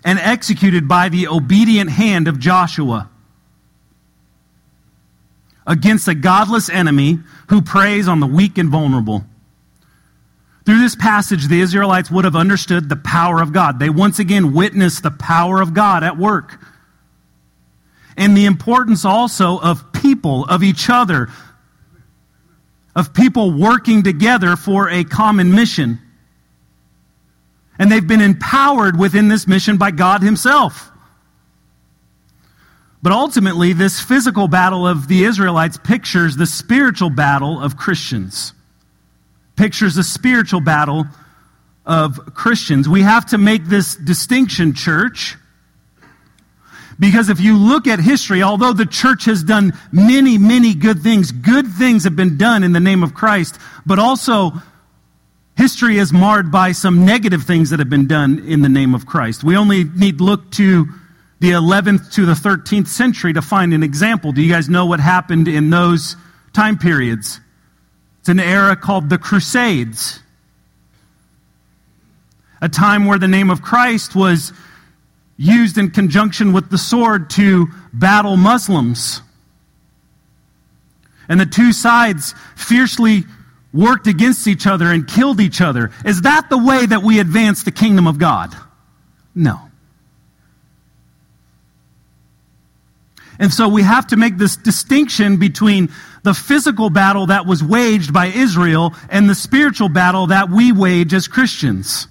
and 0.03 0.17
executed 0.19 0.87
by 0.87 1.09
the 1.09 1.27
obedient 1.27 1.91
hand 1.91 2.27
of 2.27 2.39
Joshua 2.39 3.09
against 5.67 6.07
a 6.07 6.15
godless 6.15 6.69
enemy 6.69 7.19
who 7.49 7.61
preys 7.61 8.07
on 8.07 8.21
the 8.21 8.27
weak 8.27 8.57
and 8.57 8.69
vulnerable. 8.69 9.25
Through 10.67 10.81
this 10.81 10.97
passage, 10.97 11.47
the 11.47 11.61
Israelites 11.61 12.11
would 12.11 12.25
have 12.25 12.35
understood 12.35 12.89
the 12.89 12.97
power 12.97 13.41
of 13.41 13.53
God. 13.53 13.79
They 13.79 13.89
once 13.89 14.19
again 14.19 14.51
witnessed 14.51 15.01
the 15.01 15.11
power 15.11 15.61
of 15.61 15.73
God 15.73 16.03
at 16.03 16.17
work. 16.17 16.59
And 18.17 18.35
the 18.35 18.43
importance 18.43 19.05
also 19.05 19.59
of 19.59 19.93
people, 19.93 20.43
of 20.43 20.63
each 20.63 20.89
other, 20.89 21.29
of 22.93 23.13
people 23.13 23.57
working 23.57 24.03
together 24.03 24.57
for 24.57 24.89
a 24.89 25.05
common 25.05 25.53
mission. 25.55 25.99
And 27.79 27.89
they've 27.89 28.05
been 28.05 28.19
empowered 28.19 28.99
within 28.99 29.29
this 29.29 29.47
mission 29.47 29.77
by 29.77 29.91
God 29.91 30.21
Himself. 30.21 30.91
But 33.01 33.13
ultimately, 33.13 33.71
this 33.71 34.01
physical 34.01 34.49
battle 34.49 34.85
of 34.85 35.07
the 35.07 35.23
Israelites 35.23 35.77
pictures 35.81 36.35
the 36.35 36.45
spiritual 36.45 37.09
battle 37.09 37.57
of 37.57 37.77
Christians 37.77 38.51
pictures 39.57 39.97
a 39.97 40.03
spiritual 40.03 40.61
battle 40.61 41.05
of 41.85 42.33
Christians. 42.33 42.87
We 42.87 43.01
have 43.01 43.25
to 43.27 43.37
make 43.37 43.65
this 43.65 43.95
distinction, 43.95 44.73
church, 44.73 45.35
Because 46.99 47.29
if 47.29 47.39
you 47.39 47.57
look 47.57 47.85
at 47.85 47.99
history, 47.99 48.41
although 48.41 48.73
the 48.73 48.85
church 48.85 49.25
has 49.25 49.43
done 49.43 49.73
many, 49.91 50.37
many 50.37 50.73
good 50.73 51.01
things, 51.03 51.31
good 51.31 51.67
things 51.67 52.05
have 52.05 52.15
been 52.15 52.37
done 52.37 52.63
in 52.63 52.73
the 52.73 52.79
name 52.79 53.03
of 53.03 53.13
Christ, 53.13 53.59
but 53.85 53.99
also 53.99 54.51
history 55.55 55.97
is 55.97 56.11
marred 56.11 56.51
by 56.51 56.71
some 56.71 57.05
negative 57.05 57.43
things 57.43 57.69
that 57.69 57.79
have 57.79 57.89
been 57.89 58.07
done 58.07 58.39
in 58.47 58.61
the 58.61 58.69
name 58.69 58.95
of 58.95 59.05
Christ. 59.05 59.43
We 59.43 59.55
only 59.55 59.83
need 59.83 60.21
look 60.21 60.51
to 60.53 60.87
the 61.39 61.51
11th 61.51 62.13
to 62.13 62.25
the 62.25 62.33
13th 62.33 62.87
century 62.87 63.33
to 63.33 63.43
find 63.43 63.73
an 63.73 63.83
example. 63.83 64.31
Do 64.31 64.41
you 64.41 64.51
guys 64.51 64.67
know 64.67 64.87
what 64.87 64.99
happened 64.99 65.47
in 65.47 65.69
those 65.69 66.15
time 66.51 66.79
periods? 66.79 67.39
It's 68.27 68.29
an 68.33 68.41
era 68.41 68.75
called 68.75 69.07
the 69.07 69.17
Crusades. 69.17 70.19
A 72.59 72.67
time 72.67 73.05
where 73.05 73.17
the 73.17 73.29
name 73.29 73.49
of 73.49 73.61
Christ 73.61 74.17
was 74.17 74.51
used 75.37 75.77
in 75.77 75.91
conjunction 75.91 76.51
with 76.51 76.69
the 76.69 76.77
sword 76.77 77.29
to 77.29 77.67
battle 77.93 78.35
Muslims. 78.35 79.21
And 81.29 81.39
the 81.39 81.45
two 81.45 81.71
sides 81.71 82.35
fiercely 82.57 83.23
worked 83.71 84.07
against 84.07 84.45
each 84.45 84.67
other 84.67 84.91
and 84.91 85.07
killed 85.07 85.39
each 85.39 85.61
other. 85.61 85.91
Is 86.03 86.23
that 86.23 86.49
the 86.49 86.57
way 86.57 86.85
that 86.85 87.03
we 87.03 87.21
advance 87.21 87.63
the 87.63 87.71
kingdom 87.71 88.07
of 88.07 88.17
God? 88.17 88.53
No. 89.33 89.66
And 93.39 93.53
so 93.53 93.67
we 93.67 93.83
have 93.83 94.07
to 94.07 94.17
make 94.17 94.37
this 94.37 94.57
distinction 94.57 95.37
between 95.37 95.89
the 96.23 96.33
physical 96.33 96.89
battle 96.89 97.27
that 97.27 97.45
was 97.45 97.63
waged 97.63 98.11
by 98.11 98.27
Israel 98.27 98.93
and 99.09 99.29
the 99.29 99.35
spiritual 99.35 99.89
battle 99.89 100.27
that 100.27 100.49
we 100.49 100.71
wage 100.71 101.13
as 101.13 101.27
Christians. 101.27 102.07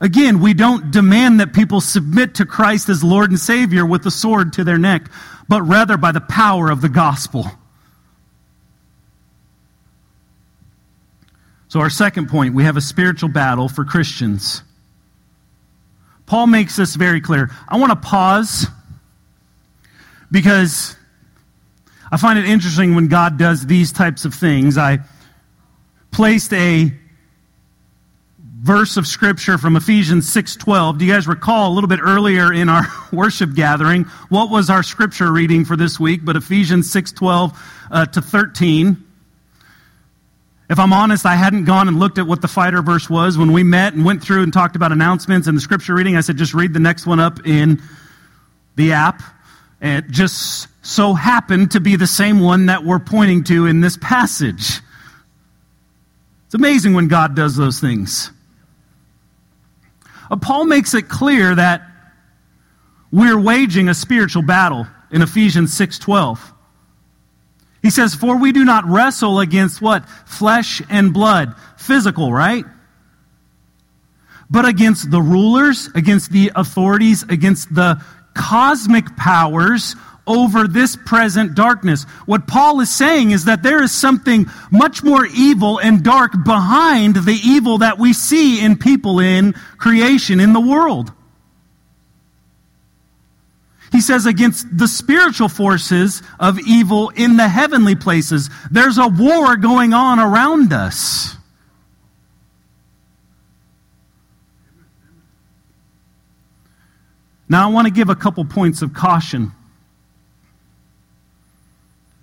Again, 0.00 0.40
we 0.40 0.54
don't 0.54 0.90
demand 0.90 1.40
that 1.40 1.52
people 1.52 1.80
submit 1.80 2.36
to 2.36 2.46
Christ 2.46 2.88
as 2.88 3.02
Lord 3.02 3.30
and 3.30 3.38
Savior 3.38 3.84
with 3.84 4.04
the 4.04 4.10
sword 4.10 4.52
to 4.54 4.64
their 4.64 4.78
neck, 4.78 5.10
but 5.48 5.62
rather 5.62 5.96
by 5.96 6.12
the 6.12 6.20
power 6.20 6.70
of 6.70 6.80
the 6.80 6.88
gospel. 6.88 7.46
So, 11.68 11.80
our 11.80 11.90
second 11.90 12.28
point, 12.28 12.54
we 12.54 12.64
have 12.64 12.76
a 12.76 12.80
spiritual 12.80 13.28
battle 13.28 13.68
for 13.68 13.84
Christians. 13.84 14.62
Paul 16.26 16.46
makes 16.46 16.76
this 16.76 16.94
very 16.94 17.20
clear. 17.20 17.50
I 17.68 17.78
want 17.78 17.90
to 17.90 18.08
pause 18.08 18.66
because 20.30 20.96
I 22.10 22.16
find 22.16 22.38
it 22.38 22.46
interesting 22.46 22.94
when 22.94 23.08
God 23.08 23.38
does 23.38 23.66
these 23.66 23.92
types 23.92 24.24
of 24.24 24.34
things. 24.34 24.78
I 24.78 25.00
placed 26.10 26.52
a 26.52 26.92
verse 28.60 28.96
of 28.96 29.06
scripture 29.06 29.56
from 29.56 29.76
Ephesians 29.76 30.28
6:12. 30.28 30.98
Do 30.98 31.04
you 31.04 31.12
guys 31.12 31.26
recall 31.28 31.72
a 31.72 31.74
little 31.74 31.88
bit 31.88 32.00
earlier 32.02 32.52
in 32.52 32.68
our 32.68 32.86
worship 33.12 33.54
gathering 33.54 34.04
what 34.28 34.50
was 34.50 34.68
our 34.68 34.82
scripture 34.82 35.32
reading 35.32 35.64
for 35.64 35.76
this 35.76 36.00
week? 36.00 36.24
But 36.24 36.36
Ephesians 36.36 36.92
6:12 36.92 37.56
uh, 37.90 38.06
to 38.06 38.20
13. 38.20 39.04
If 40.70 40.78
I'm 40.78 40.92
honest, 40.92 41.24
I 41.24 41.34
hadn't 41.34 41.64
gone 41.64 41.88
and 41.88 41.98
looked 41.98 42.18
at 42.18 42.26
what 42.26 42.42
the 42.42 42.48
fighter 42.48 42.82
verse 42.82 43.08
was 43.08 43.38
when 43.38 43.52
we 43.52 43.62
met 43.62 43.94
and 43.94 44.04
went 44.04 44.22
through 44.22 44.42
and 44.42 44.52
talked 44.52 44.76
about 44.76 44.92
announcements 44.92 45.46
and 45.46 45.56
the 45.56 45.62
scripture 45.62 45.94
reading. 45.94 46.16
I 46.16 46.20
said 46.20 46.36
just 46.36 46.52
read 46.52 46.74
the 46.74 46.80
next 46.80 47.06
one 47.06 47.20
up 47.20 47.46
in 47.46 47.80
the 48.76 48.92
app. 48.92 49.22
And 49.80 50.04
it 50.04 50.10
just 50.10 50.68
so 50.82 51.14
happened 51.14 51.72
to 51.72 51.80
be 51.80 51.96
the 51.96 52.06
same 52.06 52.40
one 52.40 52.66
that 52.66 52.84
we're 52.84 52.98
pointing 52.98 53.44
to 53.44 53.66
in 53.66 53.80
this 53.80 53.96
passage. 53.96 54.80
It's 56.46 56.54
amazing 56.54 56.94
when 56.94 57.08
God 57.08 57.36
does 57.36 57.56
those 57.56 57.78
things. 57.78 58.30
Uh, 60.30 60.36
Paul 60.36 60.64
makes 60.64 60.94
it 60.94 61.08
clear 61.08 61.54
that 61.54 61.82
we're 63.12 63.38
waging 63.38 63.88
a 63.88 63.94
spiritual 63.94 64.42
battle 64.42 64.86
in 65.10 65.22
Ephesians 65.22 65.72
6:12. 65.74 66.52
He 67.82 67.90
says, 67.90 68.14
"For 68.14 68.36
we 68.36 68.52
do 68.52 68.64
not 68.64 68.86
wrestle 68.88 69.40
against 69.40 69.80
what? 69.80 70.08
Flesh 70.26 70.82
and 70.88 71.12
blood, 71.12 71.54
physical, 71.76 72.32
right? 72.32 72.64
But 74.50 74.64
against 74.64 75.10
the 75.10 75.22
rulers, 75.22 75.90
against 75.94 76.32
the 76.32 76.50
authorities, 76.54 77.22
against 77.28 77.74
the 77.74 78.00
cosmic 78.38 79.16
powers 79.16 79.94
over 80.26 80.68
this 80.68 80.94
present 80.94 81.54
darkness. 81.54 82.04
What 82.26 82.46
Paul 82.46 82.80
is 82.80 82.94
saying 82.94 83.30
is 83.32 83.46
that 83.46 83.62
there 83.62 83.82
is 83.82 83.90
something 83.92 84.46
much 84.70 85.02
more 85.02 85.26
evil 85.26 85.78
and 85.78 86.04
dark 86.04 86.32
behind 86.44 87.16
the 87.16 87.38
evil 87.44 87.78
that 87.78 87.98
we 87.98 88.12
see 88.12 88.62
in 88.62 88.76
people 88.76 89.18
in 89.18 89.54
creation, 89.78 90.38
in 90.38 90.52
the 90.52 90.60
world. 90.60 91.12
He 93.90 94.02
says 94.02 94.26
against 94.26 94.66
the 94.76 94.86
spiritual 94.86 95.48
forces 95.48 96.22
of 96.38 96.60
evil 96.60 97.08
in 97.08 97.38
the 97.38 97.48
heavenly 97.48 97.94
places. 97.94 98.50
There's 98.70 98.98
a 98.98 99.08
war 99.08 99.56
going 99.56 99.94
on 99.94 100.18
around 100.18 100.74
us. 100.74 101.37
Now, 107.48 107.68
I 107.68 107.72
want 107.72 107.86
to 107.86 107.92
give 107.92 108.08
a 108.08 108.14
couple 108.14 108.44
points 108.44 108.82
of 108.82 108.92
caution. 108.92 109.52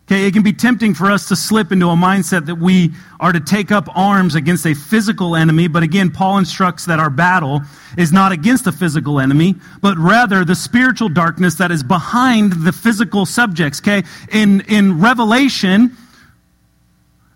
Okay, 0.07 0.27
it 0.27 0.33
can 0.33 0.43
be 0.43 0.53
tempting 0.53 0.93
for 0.93 1.09
us 1.09 1.27
to 1.29 1.35
slip 1.35 1.71
into 1.71 1.89
a 1.89 1.95
mindset 1.95 2.45
that 2.45 2.59
we 2.59 2.91
are 3.19 3.31
to 3.31 3.39
take 3.39 3.71
up 3.71 3.87
arms 3.97 4.35
against 4.35 4.67
a 4.67 4.75
physical 4.75 5.35
enemy, 5.35 5.67
but 5.67 5.81
again, 5.81 6.11
Paul 6.11 6.37
instructs 6.37 6.85
that 6.85 6.99
our 6.99 7.09
battle 7.09 7.61
is 7.97 8.11
not 8.11 8.31
against 8.31 8.67
a 8.67 8.71
physical 8.71 9.19
enemy, 9.19 9.55
but 9.81 9.97
rather 9.97 10.45
the 10.45 10.53
spiritual 10.53 11.09
darkness 11.09 11.55
that 11.55 11.71
is 11.71 11.81
behind 11.81 12.53
the 12.53 12.71
physical 12.71 13.25
subjects. 13.25 13.81
Okay, 13.81 14.03
in, 14.31 14.61
in 14.61 15.01
Revelation, 15.01 15.97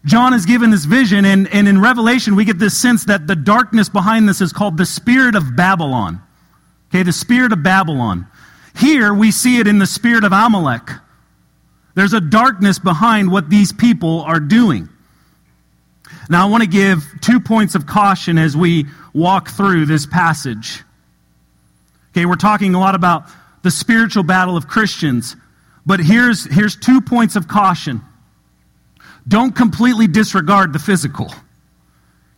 John 0.05 0.35
is 0.35 0.45
given 0.45 0.69
this 0.69 0.85
vision, 0.85 1.25
and, 1.25 1.47
and 1.51 1.67
in 1.67 1.81
Revelation, 1.81 2.35
we 2.35 2.45
get 2.45 2.59
this 2.59 2.77
sense 2.77 3.05
that 3.05 3.25
the 3.25 3.35
darkness 3.35 3.89
behind 3.89 4.29
this 4.29 4.41
is 4.41 4.53
called 4.53 4.77
the 4.77 4.85
spirit 4.85 5.33
of 5.33 5.55
Babylon. 5.55 6.21
Okay, 6.89 7.03
the 7.03 7.13
spirit 7.13 7.53
of 7.53 7.61
Babylon. 7.61 8.27
Here, 8.75 9.13
we 9.13 9.31
see 9.31 9.59
it 9.59 9.67
in 9.67 9.79
the 9.79 9.85
spirit 9.85 10.23
of 10.23 10.31
Amalek. 10.31 10.89
There's 11.95 12.13
a 12.13 12.21
darkness 12.21 12.79
behind 12.79 13.31
what 13.31 13.49
these 13.49 13.73
people 13.73 14.21
are 14.21 14.39
doing. 14.39 14.89
Now, 16.29 16.47
I 16.47 16.49
want 16.49 16.63
to 16.63 16.69
give 16.69 17.03
two 17.21 17.39
points 17.39 17.75
of 17.75 17.85
caution 17.85 18.37
as 18.37 18.55
we 18.55 18.85
walk 19.13 19.49
through 19.49 19.85
this 19.85 20.05
passage. 20.05 20.83
Okay, 22.11 22.25
we're 22.25 22.35
talking 22.35 22.73
a 22.73 22.79
lot 22.79 22.95
about 22.95 23.25
the 23.63 23.71
spiritual 23.71 24.23
battle 24.23 24.55
of 24.55 24.67
Christians, 24.67 25.35
but 25.85 25.99
here's, 25.99 26.45
here's 26.45 26.75
two 26.75 27.01
points 27.01 27.35
of 27.35 27.47
caution. 27.47 28.01
Don't 29.27 29.55
completely 29.55 30.07
disregard 30.07 30.73
the 30.73 30.79
physical. 30.79 31.33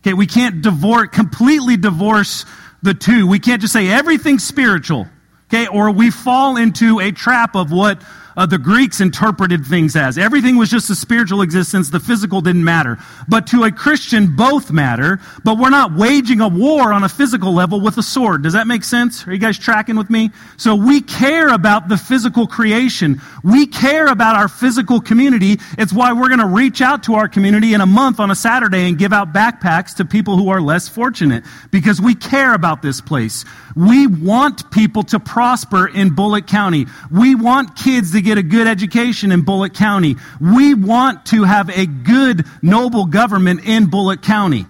Okay, 0.00 0.14
we 0.14 0.26
can't 0.26 0.62
divorce, 0.62 1.08
completely 1.12 1.76
divorce 1.76 2.44
the 2.82 2.94
two. 2.94 3.26
We 3.26 3.38
can't 3.38 3.60
just 3.60 3.72
say 3.72 3.88
everything's 3.88 4.44
spiritual. 4.44 5.08
Okay, 5.52 5.66
or 5.66 5.90
we 5.90 6.10
fall 6.10 6.56
into 6.56 6.98
a 7.00 7.12
trap 7.12 7.54
of 7.54 7.70
what 7.70 8.02
uh, 8.36 8.46
the 8.46 8.58
Greeks 8.58 9.00
interpreted 9.00 9.66
things 9.66 9.96
as. 9.96 10.18
Everything 10.18 10.56
was 10.56 10.70
just 10.70 10.90
a 10.90 10.94
spiritual 10.94 11.42
existence, 11.42 11.90
the 11.90 12.00
physical 12.00 12.40
didn't 12.40 12.64
matter. 12.64 12.98
But 13.28 13.46
to 13.48 13.64
a 13.64 13.70
Christian, 13.70 14.34
both 14.36 14.70
matter, 14.70 15.20
but 15.44 15.58
we're 15.58 15.70
not 15.70 15.94
waging 15.94 16.40
a 16.40 16.48
war 16.48 16.92
on 16.92 17.04
a 17.04 17.08
physical 17.08 17.52
level 17.52 17.80
with 17.80 17.98
a 17.98 18.02
sword. 18.02 18.42
Does 18.42 18.54
that 18.54 18.66
make 18.66 18.84
sense? 18.84 19.26
Are 19.26 19.32
you 19.32 19.38
guys 19.38 19.58
tracking 19.58 19.96
with 19.96 20.10
me? 20.10 20.30
So 20.56 20.74
we 20.74 21.00
care 21.00 21.48
about 21.48 21.88
the 21.88 21.96
physical 21.96 22.46
creation. 22.46 23.20
We 23.42 23.66
care 23.66 24.06
about 24.06 24.36
our 24.36 24.48
physical 24.48 25.00
community. 25.00 25.58
It's 25.78 25.92
why 25.92 26.12
we're 26.12 26.28
going 26.28 26.40
to 26.40 26.46
reach 26.46 26.80
out 26.80 27.02
to 27.04 27.14
our 27.14 27.28
community 27.28 27.74
in 27.74 27.80
a 27.80 27.86
month 27.86 28.20
on 28.20 28.30
a 28.30 28.34
Saturday 28.34 28.88
and 28.88 28.98
give 28.98 29.12
out 29.12 29.32
backpacks 29.32 29.96
to 29.96 30.04
people 30.04 30.36
who 30.36 30.48
are 30.48 30.60
less 30.60 30.88
fortunate 30.88 31.44
because 31.70 32.00
we 32.00 32.14
care 32.14 32.54
about 32.54 32.82
this 32.82 33.00
place. 33.00 33.44
We 33.76 34.06
want 34.06 34.70
people 34.70 35.02
to 35.04 35.20
prosper 35.20 35.86
in 35.88 36.14
Bullitt 36.14 36.46
County. 36.46 36.86
We 37.10 37.34
want 37.34 37.76
kids 37.76 38.12
to 38.12 38.21
get 38.22 38.38
a 38.38 38.42
good 38.42 38.66
education 38.66 39.32
in 39.32 39.42
Bullitt 39.42 39.74
County. 39.74 40.16
We 40.40 40.74
want 40.74 41.26
to 41.26 41.44
have 41.44 41.68
a 41.70 41.86
good, 41.86 42.46
noble 42.62 43.06
government 43.06 43.64
in 43.64 43.90
Bullitt 43.90 44.22
County. 44.22 44.66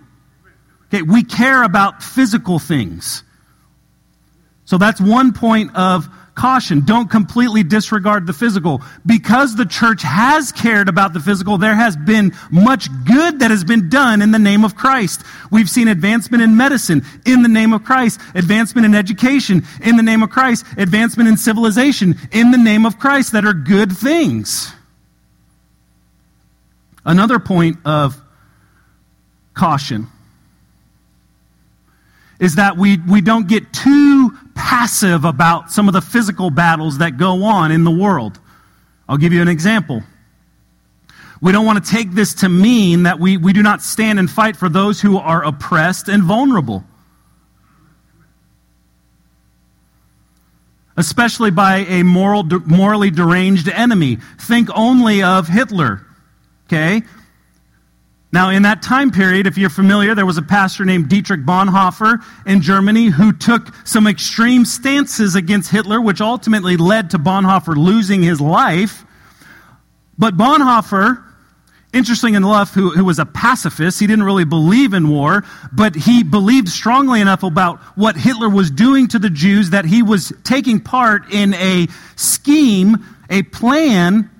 Okay, 0.87 1.03
we 1.03 1.23
care 1.23 1.63
about 1.63 2.03
physical 2.03 2.59
things. 2.59 3.23
So 4.65 4.79
that's 4.79 5.01
one 5.01 5.33
point 5.33 5.75
of 5.77 6.09
caution. 6.35 6.85
Don't 6.85 7.11
completely 7.11 7.62
disregard 7.62 8.27
the 8.27 8.33
physical. 8.33 8.83
Because 9.05 9.57
the 9.57 9.67
church 9.67 10.03
has 10.03 10.53
cared 10.53 10.89
about 10.89 11.12
the 11.12 11.21
physical, 11.21 11.59
there 11.59 11.75
has 11.75 11.97
been 11.97 12.33
much 12.51 12.89
good 13.05 13.41
that 13.41 13.51
has 13.51 13.65
been 13.65 13.89
done 13.89 14.23
in 14.23 14.31
the 14.31 14.39
name 14.39 14.65
of 14.65 14.75
Christ. 14.75 15.23
We've 15.51 15.69
seen 15.69 15.89
advancement 15.89 16.43
in 16.43 16.57
medicine 16.57 17.05
in 17.27 17.43
the 17.43 17.49
name 17.49 17.73
of 17.73 17.85
Christ, 17.85 18.21
advancement 18.35 18.85
in 18.87 18.95
education 18.95 19.65
in 19.83 19.97
the 19.97 20.03
name 20.03 20.23
of 20.23 20.31
Christ, 20.31 20.65
advancement 20.77 21.29
in 21.29 21.37
civilization 21.37 22.17
in 22.31 22.51
the 22.51 22.59
name 22.59 22.87
of 22.87 22.99
Christ 22.99 23.33
that 23.33 23.45
are 23.45 23.55
good 23.55 23.93
things. 23.93 24.73
Another 27.05 27.39
point 27.39 27.79
of 27.85 28.21
caution 29.55 30.07
is 32.39 32.57
that 32.57 32.77
we, 32.77 32.99
we 33.09 33.21
don't 33.21 33.47
get 33.47 33.73
too 33.73 34.37
passive 34.62 35.25
about 35.25 35.73
some 35.73 35.88
of 35.88 35.92
the 35.92 36.00
physical 36.00 36.49
battles 36.49 36.99
that 36.99 37.16
go 37.16 37.42
on 37.42 37.73
in 37.73 37.83
the 37.83 37.90
world. 37.90 38.38
I'll 39.09 39.16
give 39.16 39.33
you 39.33 39.42
an 39.42 39.49
example. 39.49 40.04
We 41.40 41.50
don't 41.50 41.66
want 41.66 41.85
to 41.85 41.90
take 41.90 42.12
this 42.12 42.35
to 42.35 42.49
mean 42.49 43.02
that 43.02 43.19
we, 43.19 43.37
we 43.37 43.52
do 43.52 43.62
not 43.62 43.83
stand 43.83 44.21
and 44.21 44.31
fight 44.31 44.57
for 44.57 44.69
those 44.69 45.00
who 45.00 45.19
are 45.19 45.45
oppressed 45.45 46.09
and 46.09 46.23
vulnerable. 46.23 46.85
Especially 50.97 51.50
by 51.50 51.78
a 51.78 52.04
moral, 52.04 52.45
morally 52.45 53.11
deranged 53.11 53.69
enemy. 53.69 54.19
Think 54.38 54.69
only 54.76 55.25
of 55.25 55.49
Hitler. 55.49 56.07
Okay? 56.69 57.02
Now, 58.33 58.49
in 58.49 58.62
that 58.62 58.81
time 58.81 59.11
period, 59.11 59.47
if 59.47 59.59
you're 59.59 59.69
familiar, 59.69 60.15
there 60.15 60.25
was 60.25 60.39
a 60.39 60.43
pastor 60.43 60.87
named 60.87 61.11
Dietrich 61.11 61.43
Bonhoeffer 61.43 62.25
in 62.47 62.62
Germany 62.62 63.07
who 63.07 63.31
took 63.31 63.75
some 63.87 64.07
extreme 64.07 64.65
stances 64.65 65.35
against 65.35 65.71
Hitler, 65.71 66.01
which 66.01 66.23
ultimately 66.23 66.79
led 66.79 67.11
to 67.11 67.19
Bonhoeffer 67.19 67.77
losing 67.77 68.23
his 68.23 68.41
life. 68.41 69.05
But 70.17 70.39
Bonhoeffer, 70.39 71.23
interesting 71.93 72.35
enough, 72.35 72.73
who, 72.73 72.89
who 72.89 73.05
was 73.05 73.19
a 73.19 73.27
pacifist, 73.27 74.01
he 74.01 74.07
didn't 74.07 74.25
really 74.25 74.47
believe 74.47 74.95
in 74.95 75.11
war, 75.11 75.45
but 75.71 75.95
he 75.95 76.23
believed 76.23 76.71
strongly 76.71 77.21
enough 77.21 77.43
about 77.43 77.81
what 77.99 78.17
Hitler 78.17 78.49
was 78.49 78.71
doing 78.71 79.09
to 79.09 79.19
the 79.19 79.29
Jews 79.29 79.71
that 79.71 79.85
he 79.85 80.03
was 80.03 80.33
taking 80.43 80.81
part 80.81 81.31
in 81.31 81.53
a 81.55 81.87
scheme, 82.17 82.97
a 83.29 83.43
plan 83.43 84.31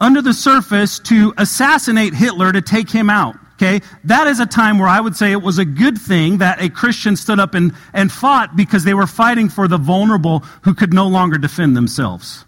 under 0.00 0.22
the 0.22 0.34
surface 0.34 0.98
to 1.00 1.32
assassinate 1.38 2.14
Hitler 2.14 2.52
to 2.52 2.62
take 2.62 2.90
him 2.90 3.10
out. 3.10 3.36
Okay, 3.54 3.80
that 4.04 4.26
is 4.26 4.38
a 4.38 4.44
time 4.44 4.78
where 4.78 4.88
I 4.88 5.00
would 5.00 5.16
say 5.16 5.32
it 5.32 5.40
was 5.40 5.56
a 5.56 5.64
good 5.64 5.96
thing 5.96 6.38
that 6.38 6.60
a 6.60 6.68
Christian 6.68 7.16
stood 7.16 7.40
up 7.40 7.54
and, 7.54 7.72
and 7.94 8.12
fought 8.12 8.54
because 8.54 8.84
they 8.84 8.92
were 8.92 9.06
fighting 9.06 9.48
for 9.48 9.66
the 9.66 9.78
vulnerable 9.78 10.40
who 10.62 10.74
could 10.74 10.92
no 10.92 11.08
longer 11.08 11.38
defend 11.38 11.74
themselves. 11.74 12.44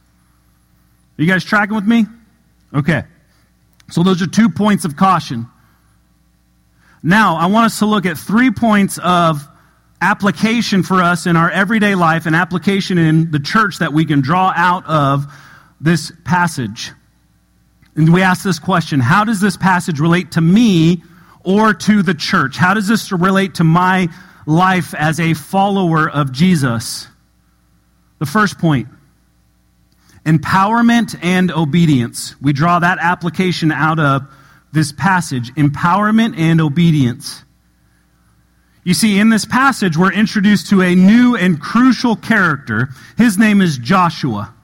Are 1.18 1.22
you 1.22 1.26
guys 1.26 1.44
tracking 1.44 1.74
with 1.74 1.86
me? 1.86 2.04
Okay. 2.74 3.04
So 3.90 4.02
those 4.02 4.20
are 4.20 4.26
two 4.26 4.50
points 4.50 4.84
of 4.84 4.96
caution. 4.96 5.46
Now, 7.02 7.36
I 7.36 7.46
want 7.46 7.64
us 7.64 7.78
to 7.78 7.86
look 7.86 8.04
at 8.04 8.18
three 8.18 8.50
points 8.50 8.98
of 8.98 9.48
application 10.02 10.82
for 10.82 11.02
us 11.02 11.26
in 11.26 11.36
our 11.36 11.50
everyday 11.50 11.94
life 11.94 12.26
and 12.26 12.36
application 12.36 12.98
in 12.98 13.30
the 13.30 13.40
church 13.40 13.78
that 13.78 13.94
we 13.94 14.04
can 14.04 14.20
draw 14.20 14.52
out 14.54 14.84
of 14.86 15.26
this 15.80 16.12
passage. 16.24 16.92
And 17.98 18.14
we 18.14 18.22
ask 18.22 18.44
this 18.44 18.60
question 18.60 19.00
How 19.00 19.24
does 19.24 19.40
this 19.40 19.56
passage 19.56 19.98
relate 19.98 20.32
to 20.32 20.40
me 20.40 21.02
or 21.42 21.74
to 21.74 22.02
the 22.02 22.14
church? 22.14 22.56
How 22.56 22.72
does 22.72 22.86
this 22.86 23.10
relate 23.10 23.56
to 23.56 23.64
my 23.64 24.08
life 24.46 24.94
as 24.94 25.18
a 25.18 25.34
follower 25.34 26.08
of 26.08 26.30
Jesus? 26.30 27.08
The 28.20 28.26
first 28.26 28.58
point 28.58 28.88
empowerment 30.24 31.18
and 31.22 31.50
obedience. 31.50 32.40
We 32.40 32.52
draw 32.52 32.78
that 32.78 32.98
application 33.00 33.72
out 33.72 33.98
of 33.98 34.22
this 34.72 34.92
passage 34.92 35.52
empowerment 35.54 36.38
and 36.38 36.60
obedience. 36.60 37.44
You 38.84 38.94
see, 38.94 39.18
in 39.18 39.28
this 39.28 39.44
passage, 39.44 39.96
we're 39.96 40.12
introduced 40.12 40.70
to 40.70 40.82
a 40.82 40.94
new 40.94 41.34
and 41.34 41.60
crucial 41.60 42.14
character. 42.14 42.90
His 43.16 43.38
name 43.38 43.60
is 43.60 43.76
Joshua. 43.76 44.54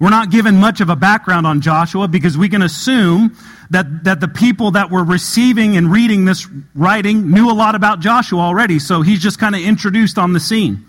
We're 0.00 0.10
not 0.10 0.30
given 0.30 0.56
much 0.56 0.80
of 0.80 0.90
a 0.90 0.96
background 0.96 1.46
on 1.46 1.60
Joshua 1.60 2.08
because 2.08 2.36
we 2.36 2.48
can 2.48 2.62
assume 2.62 3.36
that, 3.70 4.04
that 4.04 4.20
the 4.20 4.28
people 4.28 4.72
that 4.72 4.90
were 4.90 5.04
receiving 5.04 5.76
and 5.76 5.90
reading 5.90 6.24
this 6.24 6.48
writing 6.74 7.30
knew 7.30 7.50
a 7.50 7.54
lot 7.54 7.74
about 7.74 8.00
Joshua 8.00 8.40
already, 8.40 8.78
so 8.78 9.02
he's 9.02 9.20
just 9.20 9.38
kind 9.38 9.54
of 9.54 9.60
introduced 9.60 10.18
on 10.18 10.32
the 10.32 10.40
scene. 10.40 10.84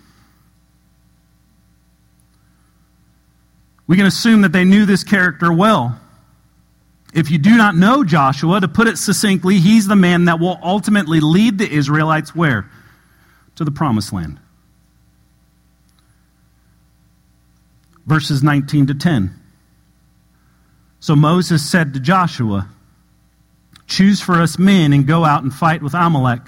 We 3.86 3.96
can 3.96 4.06
assume 4.06 4.42
that 4.42 4.52
they 4.52 4.64
knew 4.64 4.84
this 4.84 5.04
character 5.04 5.52
well. 5.52 6.00
If 7.14 7.30
you 7.30 7.38
do 7.38 7.56
not 7.56 7.76
know 7.76 8.04
Joshua, 8.04 8.60
to 8.60 8.68
put 8.68 8.88
it 8.88 8.98
succinctly, 8.98 9.58
he's 9.58 9.86
the 9.86 9.96
man 9.96 10.24
that 10.24 10.40
will 10.40 10.58
ultimately 10.62 11.20
lead 11.20 11.58
the 11.58 11.70
Israelites 11.70 12.34
where? 12.34 12.68
To 13.54 13.64
the 13.64 13.70
promised 13.70 14.12
land. 14.12 14.40
Verses 18.06 18.42
19 18.42 18.86
to 18.88 18.94
10. 18.94 19.34
So 21.00 21.14
Moses 21.14 21.68
said 21.68 21.94
to 21.94 22.00
Joshua, 22.00 22.68
Choose 23.86 24.20
for 24.20 24.40
us 24.40 24.58
men 24.58 24.92
and 24.92 25.06
go 25.06 25.24
out 25.24 25.42
and 25.42 25.54
fight 25.54 25.82
with 25.82 25.94
Amalek. 25.94 26.42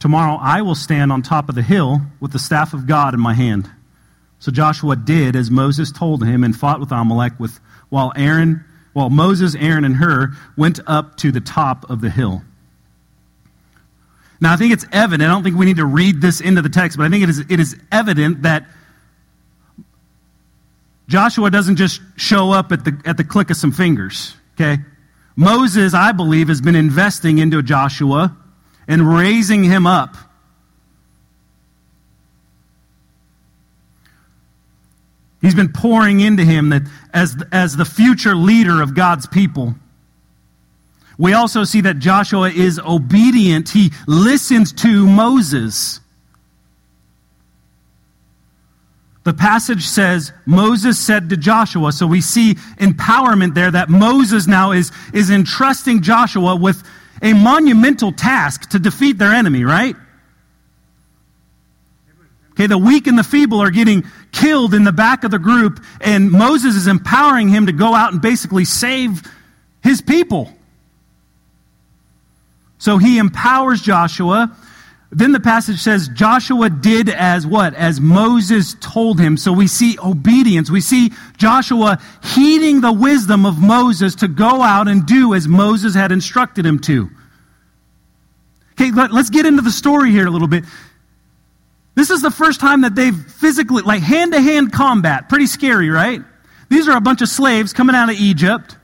Tomorrow 0.00 0.38
I 0.40 0.62
will 0.62 0.74
stand 0.74 1.12
on 1.12 1.22
top 1.22 1.48
of 1.48 1.54
the 1.54 1.62
hill 1.62 2.00
with 2.18 2.32
the 2.32 2.38
staff 2.38 2.74
of 2.74 2.86
God 2.86 3.14
in 3.14 3.20
my 3.20 3.34
hand. 3.34 3.70
So 4.40 4.50
Joshua 4.50 4.96
did 4.96 5.36
as 5.36 5.50
Moses 5.50 5.92
told 5.92 6.24
him 6.24 6.42
and 6.42 6.56
fought 6.56 6.80
with 6.80 6.90
Amalek 6.90 7.38
with, 7.38 7.60
while 7.90 8.12
Aaron, 8.16 8.64
while 8.94 9.10
Moses, 9.10 9.54
Aaron, 9.54 9.84
and 9.84 9.96
Hur 9.96 10.32
went 10.56 10.80
up 10.86 11.16
to 11.18 11.30
the 11.30 11.40
top 11.40 11.88
of 11.90 12.00
the 12.00 12.10
hill. 12.10 12.42
Now 14.40 14.54
I 14.54 14.56
think 14.56 14.72
it's 14.72 14.86
evident, 14.90 15.30
I 15.30 15.32
don't 15.32 15.42
think 15.42 15.56
we 15.56 15.66
need 15.66 15.76
to 15.76 15.84
read 15.84 16.22
this 16.22 16.40
into 16.40 16.62
the 16.62 16.70
text, 16.70 16.96
but 16.96 17.04
I 17.04 17.10
think 17.10 17.22
it 17.22 17.28
is, 17.28 17.40
it 17.40 17.60
is 17.60 17.76
evident 17.92 18.42
that 18.42 18.66
Joshua 21.10 21.50
doesn't 21.50 21.74
just 21.74 22.00
show 22.14 22.52
up 22.52 22.70
at 22.70 22.84
the, 22.84 22.96
at 23.04 23.16
the 23.16 23.24
click 23.24 23.50
of 23.50 23.56
some 23.56 23.72
fingers, 23.72 24.36
okay? 24.54 24.80
Moses, 25.34 25.92
I 25.92 26.12
believe, 26.12 26.46
has 26.46 26.60
been 26.60 26.76
investing 26.76 27.38
into 27.38 27.62
Joshua 27.64 28.36
and 28.86 29.12
raising 29.12 29.64
him 29.64 29.88
up. 29.88 30.14
He's 35.40 35.56
been 35.56 35.72
pouring 35.72 36.20
into 36.20 36.44
him 36.44 36.68
that 36.68 36.82
as, 37.12 37.34
as 37.50 37.76
the 37.76 37.84
future 37.84 38.36
leader 38.36 38.80
of 38.80 38.94
God's 38.94 39.26
people. 39.26 39.74
We 41.18 41.32
also 41.32 41.64
see 41.64 41.80
that 41.80 41.98
Joshua 41.98 42.50
is 42.50 42.78
obedient. 42.78 43.70
He 43.70 43.90
listens 44.06 44.72
to 44.74 45.08
Moses. 45.08 45.98
The 49.30 49.36
passage 49.36 49.86
says, 49.86 50.32
Moses 50.44 50.98
said 50.98 51.30
to 51.30 51.36
Joshua. 51.36 51.92
So 51.92 52.04
we 52.04 52.20
see 52.20 52.54
empowerment 52.78 53.54
there 53.54 53.70
that 53.70 53.88
Moses 53.88 54.48
now 54.48 54.72
is, 54.72 54.90
is 55.14 55.30
entrusting 55.30 56.02
Joshua 56.02 56.56
with 56.56 56.82
a 57.22 57.32
monumental 57.32 58.10
task 58.10 58.70
to 58.70 58.80
defeat 58.80 59.18
their 59.18 59.30
enemy, 59.30 59.62
right? 59.62 59.94
Okay, 62.50 62.66
the 62.66 62.76
weak 62.76 63.06
and 63.06 63.16
the 63.16 63.22
feeble 63.22 63.60
are 63.60 63.70
getting 63.70 64.02
killed 64.32 64.74
in 64.74 64.82
the 64.82 64.90
back 64.90 65.22
of 65.22 65.30
the 65.30 65.38
group, 65.38 65.80
and 66.00 66.32
Moses 66.32 66.74
is 66.74 66.88
empowering 66.88 67.48
him 67.48 67.66
to 67.66 67.72
go 67.72 67.94
out 67.94 68.12
and 68.12 68.20
basically 68.20 68.64
save 68.64 69.22
his 69.80 70.00
people. 70.00 70.52
So 72.78 72.98
he 72.98 73.18
empowers 73.18 73.80
Joshua 73.80 74.56
then 75.12 75.32
the 75.32 75.40
passage 75.40 75.80
says 75.80 76.08
Joshua 76.08 76.70
did 76.70 77.08
as 77.08 77.44
what? 77.44 77.74
As 77.74 78.00
Moses 78.00 78.76
told 78.80 79.18
him. 79.18 79.36
So 79.36 79.52
we 79.52 79.66
see 79.66 79.98
obedience. 79.98 80.70
We 80.70 80.80
see 80.80 81.10
Joshua 81.36 82.00
heeding 82.22 82.80
the 82.80 82.92
wisdom 82.92 83.44
of 83.44 83.58
Moses 83.58 84.14
to 84.16 84.28
go 84.28 84.62
out 84.62 84.86
and 84.86 85.04
do 85.04 85.34
as 85.34 85.48
Moses 85.48 85.94
had 85.94 86.12
instructed 86.12 86.64
him 86.64 86.78
to. 86.80 87.10
Okay, 88.72 88.92
let, 88.92 89.10
us 89.10 89.30
get 89.30 89.46
into 89.46 89.62
the 89.62 89.72
story 89.72 90.12
here 90.12 90.26
a 90.26 90.30
little 90.30 90.48
bit. 90.48 90.64
This 91.96 92.10
is 92.10 92.22
the 92.22 92.30
first 92.30 92.60
time 92.60 92.82
that 92.82 92.94
they've 92.94 93.16
physically, 93.16 93.82
like 93.82 94.02
hand 94.02 94.32
to 94.32 94.40
hand 94.40 94.72
combat. 94.72 95.28
Pretty 95.28 95.46
scary, 95.46 95.90
right? 95.90 96.22
These 96.68 96.88
are 96.88 96.96
a 96.96 97.00
bunch 97.00 97.20
of 97.20 97.28
slaves 97.28 97.72
coming 97.72 97.96
out 97.96 98.10
of 98.10 98.16
Egypt. 98.16 98.76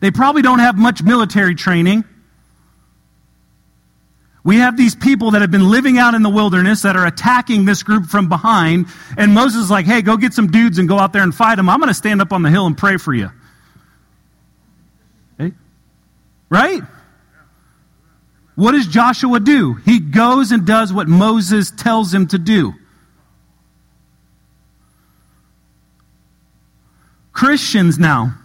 They 0.00 0.10
probably 0.10 0.42
don't 0.42 0.58
have 0.58 0.76
much 0.76 1.04
military 1.04 1.54
training. 1.54 2.04
We 4.44 4.56
have 4.56 4.76
these 4.76 4.94
people 4.94 5.30
that 5.32 5.40
have 5.40 5.52
been 5.52 5.70
living 5.70 5.98
out 5.98 6.14
in 6.14 6.22
the 6.22 6.30
wilderness 6.30 6.82
that 6.82 6.96
are 6.96 7.06
attacking 7.06 7.64
this 7.64 7.82
group 7.82 8.06
from 8.06 8.28
behind. 8.28 8.86
And 9.16 9.32
Moses 9.34 9.64
is 9.64 9.70
like, 9.70 9.86
hey, 9.86 10.02
go 10.02 10.16
get 10.16 10.34
some 10.34 10.48
dudes 10.48 10.78
and 10.78 10.88
go 10.88 10.98
out 10.98 11.12
there 11.12 11.22
and 11.22 11.34
fight 11.34 11.56
them. 11.56 11.68
I'm 11.68 11.78
going 11.78 11.88
to 11.88 11.94
stand 11.94 12.20
up 12.20 12.32
on 12.32 12.42
the 12.42 12.50
hill 12.50 12.66
and 12.66 12.76
pray 12.76 12.96
for 12.96 13.14
you. 13.14 13.30
Hey? 15.38 15.52
Right? 16.50 16.82
What 18.56 18.72
does 18.72 18.88
Joshua 18.88 19.38
do? 19.38 19.74
He 19.74 20.00
goes 20.00 20.50
and 20.50 20.66
does 20.66 20.92
what 20.92 21.06
Moses 21.06 21.70
tells 21.70 22.12
him 22.12 22.26
to 22.28 22.38
do. 22.38 22.74
Christians 27.32 27.98
now 27.98 28.38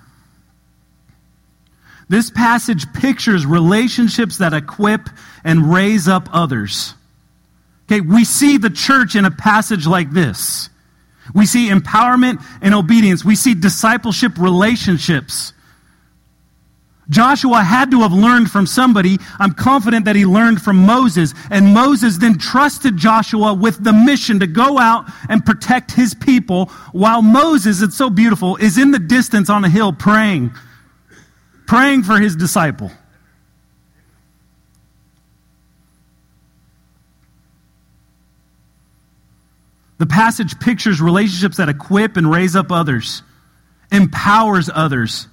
this 2.09 2.29
passage 2.29 2.91
pictures 2.93 3.45
relationships 3.45 4.37
that 4.37 4.53
equip 4.53 5.09
and 5.43 5.73
raise 5.73 6.07
up 6.07 6.29
others. 6.31 6.93
Okay, 7.85 8.01
we 8.01 8.23
see 8.25 8.57
the 8.57 8.69
church 8.69 9.15
in 9.15 9.25
a 9.25 9.31
passage 9.31 9.87
like 9.87 10.11
this. 10.11 10.69
We 11.33 11.45
see 11.45 11.69
empowerment 11.69 12.43
and 12.61 12.73
obedience. 12.73 13.23
We 13.23 13.35
see 13.35 13.53
discipleship 13.53 14.37
relationships. 14.37 15.53
Joshua 17.09 17.63
had 17.63 17.91
to 17.91 18.01
have 18.01 18.11
learned 18.11 18.51
from 18.51 18.65
somebody. 18.65 19.17
I'm 19.39 19.53
confident 19.53 20.05
that 20.05 20.17
he 20.17 20.25
learned 20.25 20.61
from 20.61 20.85
Moses. 20.85 21.33
And 21.49 21.73
Moses 21.73 22.17
then 22.17 22.37
trusted 22.37 22.97
Joshua 22.97 23.53
with 23.53 23.81
the 23.81 23.93
mission 23.93 24.39
to 24.41 24.47
go 24.47 24.77
out 24.77 25.05
and 25.29 25.45
protect 25.45 25.91
his 25.91 26.13
people 26.13 26.65
while 26.91 27.21
Moses, 27.21 27.81
it's 27.81 27.95
so 27.95 28.09
beautiful, 28.09 28.57
is 28.57 28.77
in 28.77 28.91
the 28.91 28.99
distance 28.99 29.49
on 29.49 29.63
a 29.63 29.69
hill 29.69 29.93
praying, 29.93 30.53
praying 31.67 32.03
for 32.03 32.19
his 32.19 32.35
disciple. 32.35 32.91
The 39.99 40.05
passage 40.05 40.59
pictures 40.59 41.01
relationships 41.01 41.57
that 41.57 41.69
equip 41.69 42.17
and 42.17 42.29
raise 42.29 42.55
up 42.55 42.71
others, 42.71 43.23
empowers 43.91 44.69
others 44.73 45.27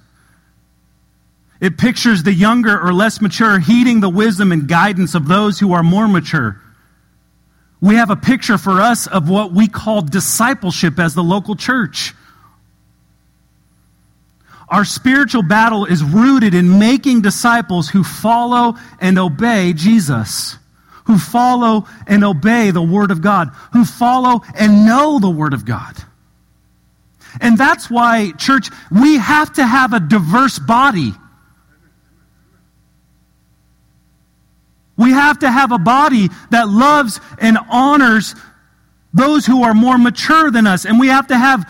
it 1.61 1.77
pictures 1.77 2.23
the 2.23 2.33
younger 2.33 2.79
or 2.79 2.93
less 2.93 3.21
mature 3.21 3.59
heeding 3.59 4.01
the 4.01 4.09
wisdom 4.09 4.51
and 4.51 4.67
guidance 4.67 5.15
of 5.15 5.27
those 5.27 5.59
who 5.59 5.73
are 5.73 5.83
more 5.83 6.07
mature. 6.07 6.61
We 7.81 7.95
have 7.95 8.09
a 8.09 8.15
picture 8.15 8.57
for 8.57 8.81
us 8.81 9.07
of 9.07 9.29
what 9.29 9.53
we 9.53 9.67
call 9.67 10.01
discipleship 10.01 10.99
as 10.99 11.13
the 11.13 11.23
local 11.23 11.55
church. 11.55 12.13
Our 14.69 14.85
spiritual 14.85 15.43
battle 15.43 15.85
is 15.85 16.03
rooted 16.03 16.53
in 16.53 16.79
making 16.79 17.21
disciples 17.21 17.89
who 17.89 18.03
follow 18.03 18.75
and 18.99 19.19
obey 19.19 19.73
Jesus, 19.73 20.57
who 21.05 21.19
follow 21.19 21.85
and 22.07 22.23
obey 22.23 22.71
the 22.71 22.81
Word 22.81 23.11
of 23.11 23.21
God, 23.21 23.49
who 23.73 23.85
follow 23.85 24.41
and 24.55 24.85
know 24.85 25.19
the 25.19 25.29
Word 25.29 25.53
of 25.53 25.65
God. 25.65 25.95
And 27.39 27.57
that's 27.57 27.89
why, 27.89 28.31
church, 28.31 28.69
we 28.89 29.17
have 29.17 29.53
to 29.53 29.65
have 29.65 29.93
a 29.93 29.99
diverse 29.99 30.57
body. 30.57 31.13
We 34.97 35.11
have 35.11 35.39
to 35.39 35.51
have 35.51 35.71
a 35.71 35.77
body 35.77 36.29
that 36.51 36.69
loves 36.69 37.19
and 37.37 37.57
honors 37.69 38.33
those 39.13 39.45
who 39.45 39.63
are 39.63 39.73
more 39.73 39.97
mature 39.97 40.49
than 40.51 40.65
us. 40.65 40.85
And 40.85 40.99
we 40.99 41.07
have 41.07 41.27
to 41.27 41.37
have 41.37 41.69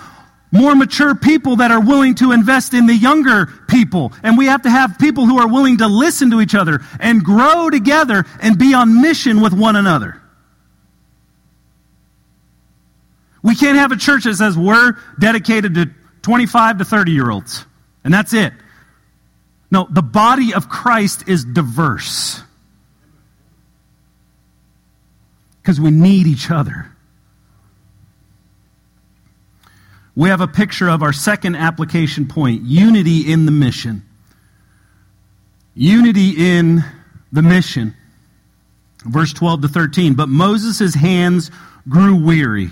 more 0.55 0.75
mature 0.75 1.15
people 1.15 1.57
that 1.57 1.71
are 1.71 1.81
willing 1.81 2.15
to 2.15 2.31
invest 2.31 2.73
in 2.73 2.87
the 2.87 2.95
younger 2.95 3.47
people. 3.67 4.13
And 4.23 4.37
we 4.37 4.45
have 4.47 4.63
to 4.63 4.69
have 4.69 4.97
people 4.97 5.25
who 5.25 5.39
are 5.39 5.47
willing 5.47 5.77
to 5.77 5.87
listen 5.87 6.31
to 6.31 6.41
each 6.41 6.55
other 6.55 6.81
and 6.99 7.23
grow 7.23 7.69
together 7.69 8.25
and 8.41 8.57
be 8.57 8.73
on 8.73 9.01
mission 9.01 9.41
with 9.41 9.53
one 9.53 9.75
another. 9.75 10.21
We 13.43 13.55
can't 13.55 13.77
have 13.77 13.91
a 13.91 13.97
church 13.97 14.23
that 14.23 14.35
says 14.35 14.57
we're 14.57 14.97
dedicated 15.19 15.75
to 15.75 15.91
25 16.23 16.79
to 16.79 16.85
30 16.85 17.11
year 17.11 17.29
olds, 17.29 17.65
and 18.03 18.11
that's 18.13 18.33
it. 18.33 18.53
No, 19.69 19.87
the 19.89 20.01
body 20.01 20.53
of 20.53 20.69
Christ 20.69 21.27
is 21.27 21.45
diverse. 21.45 22.41
because 25.65 25.81
we 25.81 25.89
need 25.89 26.27
each 26.27 26.51
other. 26.51 26.94
We 30.15 30.29
have 30.29 30.41
a 30.41 30.47
picture 30.47 30.89
of 30.89 31.03
our 31.03 31.11
second 31.11 31.55
application 31.55 32.27
point 32.27 32.63
unity 32.63 33.31
in 33.31 33.45
the 33.45 33.51
mission. 33.51 34.03
Unity 35.73 36.31
in 36.37 36.83
the 37.33 37.41
mission. 37.41 37.93
Verse 39.03 39.33
12 39.33 39.63
to 39.63 39.67
13. 39.67 40.13
But 40.13 40.29
Moses' 40.29 40.95
hands 40.95 41.51
grew 41.89 42.15
weary. 42.15 42.69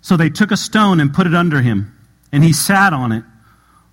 So 0.00 0.16
they 0.16 0.30
took 0.30 0.50
a 0.50 0.56
stone 0.56 0.98
and 0.98 1.12
put 1.12 1.26
it 1.26 1.34
under 1.34 1.60
him, 1.60 1.96
and 2.32 2.42
he 2.42 2.52
sat 2.52 2.92
on 2.92 3.12
it, 3.12 3.22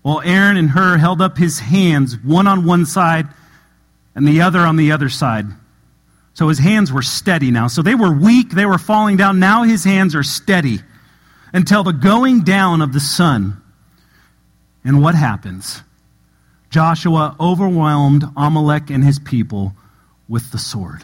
while 0.01 0.21
Aaron 0.21 0.57
and 0.57 0.69
Hur 0.69 0.97
held 0.97 1.21
up 1.21 1.37
his 1.37 1.59
hands, 1.59 2.17
one 2.23 2.47
on 2.47 2.65
one 2.65 2.85
side 2.85 3.27
and 4.15 4.27
the 4.27 4.41
other 4.41 4.59
on 4.59 4.77
the 4.77 4.91
other 4.91 5.09
side. 5.09 5.45
So 6.33 6.47
his 6.47 6.57
hands 6.57 6.91
were 6.91 7.01
steady 7.01 7.51
now. 7.51 7.67
So 7.67 7.81
they 7.81 7.95
were 7.95 8.11
weak, 8.11 8.51
they 8.51 8.65
were 8.65 8.77
falling 8.77 9.17
down. 9.17 9.39
Now 9.39 9.63
his 9.63 9.83
hands 9.83 10.15
are 10.15 10.23
steady 10.23 10.79
until 11.53 11.83
the 11.83 11.93
going 11.93 12.41
down 12.43 12.81
of 12.81 12.93
the 12.93 12.99
sun. 12.99 13.61
And 14.83 15.01
what 15.01 15.15
happens? 15.15 15.81
Joshua 16.69 17.35
overwhelmed 17.39 18.23
Amalek 18.37 18.89
and 18.89 19.03
his 19.03 19.19
people 19.19 19.73
with 20.27 20.51
the 20.51 20.57
sword. 20.57 21.03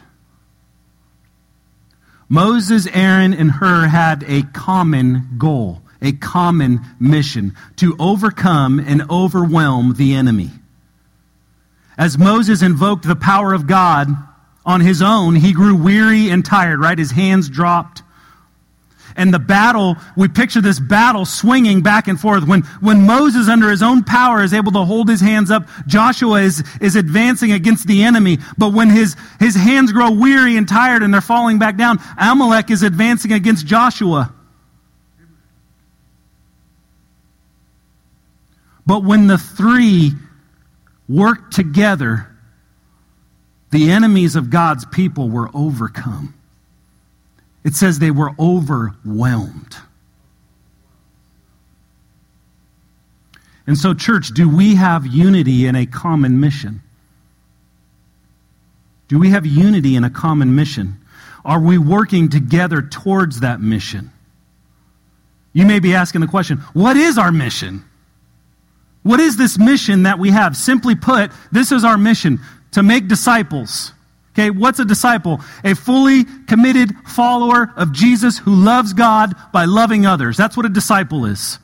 Moses, 2.29 2.87
Aaron, 2.87 3.33
and 3.33 3.51
Hur 3.51 3.87
had 3.87 4.23
a 4.27 4.43
common 4.43 5.35
goal, 5.37 5.81
a 6.01 6.11
common 6.11 6.81
mission 6.99 7.55
to 7.77 7.95
overcome 7.99 8.79
and 8.79 9.09
overwhelm 9.09 9.95
the 9.95 10.13
enemy. 10.13 10.51
As 11.97 12.17
Moses 12.17 12.61
invoked 12.61 13.07
the 13.07 13.15
power 13.15 13.53
of 13.53 13.67
God, 13.67 14.09
on 14.65 14.81
his 14.81 15.01
own, 15.01 15.35
he 15.35 15.53
grew 15.53 15.75
weary 15.75 16.29
and 16.29 16.43
tired, 16.43 16.79
right? 16.79 16.97
His 16.97 17.11
hands 17.11 17.49
dropped. 17.49 18.01
And 19.17 19.33
the 19.33 19.39
battle, 19.39 19.95
we 20.17 20.27
picture 20.27 20.59
this 20.59 20.79
battle 20.79 21.25
swinging 21.25 21.81
back 21.81 22.09
and 22.09 22.19
forth. 22.19 22.45
When, 22.45 22.63
when 22.81 23.05
Moses, 23.05 23.47
under 23.47 23.69
his 23.69 23.81
own 23.81 24.03
power, 24.03 24.43
is 24.43 24.53
able 24.53 24.73
to 24.73 24.83
hold 24.83 25.07
his 25.07 25.21
hands 25.21 25.49
up, 25.49 25.69
Joshua 25.87 26.41
is, 26.41 26.63
is 26.81 26.97
advancing 26.97 27.53
against 27.53 27.87
the 27.87 28.03
enemy. 28.03 28.39
But 28.57 28.73
when 28.73 28.89
his, 28.89 29.15
his 29.39 29.55
hands 29.55 29.93
grow 29.93 30.11
weary 30.11 30.57
and 30.57 30.67
tired 30.67 31.01
and 31.01 31.13
they're 31.13 31.21
falling 31.21 31.59
back 31.59 31.77
down, 31.77 31.99
Amalek 32.17 32.69
is 32.69 32.83
advancing 32.83 33.31
against 33.31 33.65
Joshua. 33.65 34.33
But 38.85 39.03
when 39.03 39.27
the 39.27 39.37
three 39.37 40.11
work 41.07 41.51
together, 41.51 42.27
the 43.71 43.91
enemies 43.91 44.35
of 44.35 44.49
God's 44.49 44.85
people 44.85 45.29
were 45.29 45.49
overcome. 45.53 46.33
It 47.65 47.73
says 47.73 47.97
they 47.97 48.11
were 48.11 48.31
overwhelmed. 48.39 49.75
And 53.67 53.75
so, 53.75 53.95
church, 53.95 54.29
do 54.29 54.47
we 54.47 54.75
have 54.75 55.07
unity 55.07 55.65
in 55.65 55.75
a 55.75 55.87
common 55.87 56.39
mission? 56.39 56.83
Do 59.07 59.17
we 59.17 59.31
have 59.31 59.47
unity 59.47 59.95
in 59.95 60.03
a 60.03 60.11
common 60.11 60.53
mission? 60.53 61.01
Are 61.43 61.59
we 61.59 61.79
working 61.79 62.29
together 62.29 62.83
towards 62.83 63.39
that 63.39 63.59
mission? 63.59 64.11
You 65.51 65.65
may 65.65 65.79
be 65.79 65.95
asking 65.95 66.21
the 66.21 66.27
question 66.27 66.57
what 66.73 66.95
is 66.95 67.17
our 67.17 67.31
mission? 67.31 67.83
What 69.01 69.19
is 69.19 69.37
this 69.37 69.57
mission 69.57 70.03
that 70.03 70.19
we 70.19 70.29
have? 70.29 70.55
Simply 70.55 70.93
put, 70.93 71.31
this 71.51 71.71
is 71.71 71.83
our 71.83 71.97
mission 71.97 72.39
to 72.71 72.83
make 72.83 73.07
disciples. 73.07 73.91
Okay, 74.35 74.49
what's 74.49 74.79
a 74.79 74.85
disciple? 74.85 75.39
A 75.63 75.75
fully 75.75 76.25
committed 76.47 76.93
follower 77.07 77.71
of 77.77 77.93
Jesus 77.93 78.37
who 78.37 78.53
loves 78.53 78.91
God 78.91 79.33
by 79.53 79.63
loving 79.63 80.05
others. 80.05 80.35
That's 80.35 80.57
what 80.57 80.65
a 80.65 80.69
disciple 80.69 81.25
is. 81.25 81.57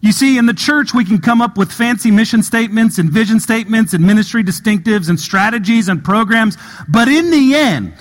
You 0.00 0.10
see, 0.10 0.36
in 0.36 0.46
the 0.46 0.54
church, 0.54 0.92
we 0.92 1.04
can 1.04 1.20
come 1.20 1.40
up 1.40 1.56
with 1.56 1.70
fancy 1.70 2.10
mission 2.10 2.42
statements 2.42 2.98
and 2.98 3.08
vision 3.08 3.38
statements 3.38 3.94
and 3.94 4.04
ministry 4.04 4.42
distinctives 4.42 5.08
and 5.08 5.18
strategies 5.18 5.88
and 5.88 6.02
programs, 6.02 6.56
but 6.88 7.06
in 7.06 7.30
the 7.30 7.54
end, 7.54 7.94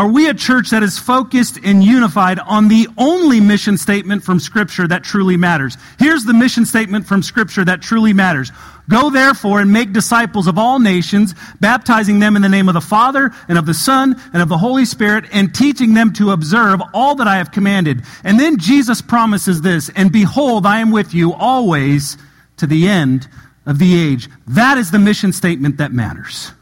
are 0.00 0.08
we 0.08 0.30
a 0.30 0.32
church 0.32 0.70
that 0.70 0.82
is 0.82 0.98
focused 0.98 1.58
and 1.62 1.84
unified 1.84 2.38
on 2.38 2.68
the 2.68 2.88
only 2.96 3.38
mission 3.38 3.76
statement 3.76 4.24
from 4.24 4.40
Scripture 4.40 4.88
that 4.88 5.04
truly 5.04 5.36
matters? 5.36 5.76
Here's 5.98 6.24
the 6.24 6.32
mission 6.32 6.64
statement 6.64 7.06
from 7.06 7.22
Scripture 7.22 7.66
that 7.66 7.82
truly 7.82 8.14
matters. 8.14 8.50
Go 8.88 9.10
therefore 9.10 9.60
and 9.60 9.70
make 9.70 9.92
disciples 9.92 10.46
of 10.46 10.56
all 10.56 10.78
nations, 10.78 11.34
baptizing 11.60 12.18
them 12.18 12.34
in 12.34 12.40
the 12.40 12.48
name 12.48 12.66
of 12.66 12.72
the 12.72 12.80
Father 12.80 13.30
and 13.46 13.58
of 13.58 13.66
the 13.66 13.74
Son 13.74 14.18
and 14.32 14.40
of 14.40 14.48
the 14.48 14.56
Holy 14.56 14.86
Spirit, 14.86 15.26
and 15.32 15.54
teaching 15.54 15.92
them 15.92 16.14
to 16.14 16.30
observe 16.30 16.80
all 16.94 17.14
that 17.16 17.28
I 17.28 17.36
have 17.36 17.52
commanded. 17.52 18.02
And 18.24 18.40
then 18.40 18.56
Jesus 18.56 19.02
promises 19.02 19.60
this, 19.60 19.90
and 19.94 20.10
behold, 20.10 20.64
I 20.64 20.78
am 20.78 20.92
with 20.92 21.12
you 21.12 21.34
always 21.34 22.16
to 22.56 22.66
the 22.66 22.88
end 22.88 23.28
of 23.66 23.78
the 23.78 24.00
age. 24.00 24.30
That 24.46 24.78
is 24.78 24.92
the 24.92 24.98
mission 24.98 25.34
statement 25.34 25.76
that 25.76 25.92
matters. 25.92 26.52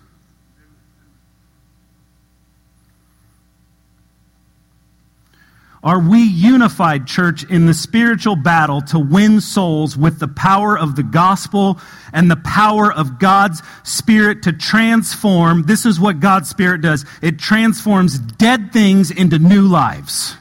Are 5.82 6.00
we 6.00 6.24
unified, 6.24 7.06
church, 7.06 7.44
in 7.44 7.66
the 7.66 7.74
spiritual 7.74 8.34
battle 8.34 8.80
to 8.82 8.98
win 8.98 9.40
souls 9.40 9.96
with 9.96 10.18
the 10.18 10.26
power 10.26 10.76
of 10.76 10.96
the 10.96 11.04
gospel 11.04 11.78
and 12.12 12.28
the 12.28 12.36
power 12.36 12.92
of 12.92 13.20
God's 13.20 13.62
Spirit 13.84 14.42
to 14.42 14.52
transform? 14.52 15.62
This 15.62 15.86
is 15.86 16.00
what 16.00 16.18
God's 16.18 16.48
Spirit 16.48 16.80
does 16.80 17.04
it 17.22 17.38
transforms 17.38 18.18
dead 18.18 18.72
things 18.72 19.12
into 19.12 19.38
new 19.38 19.62
lives. 19.62 20.36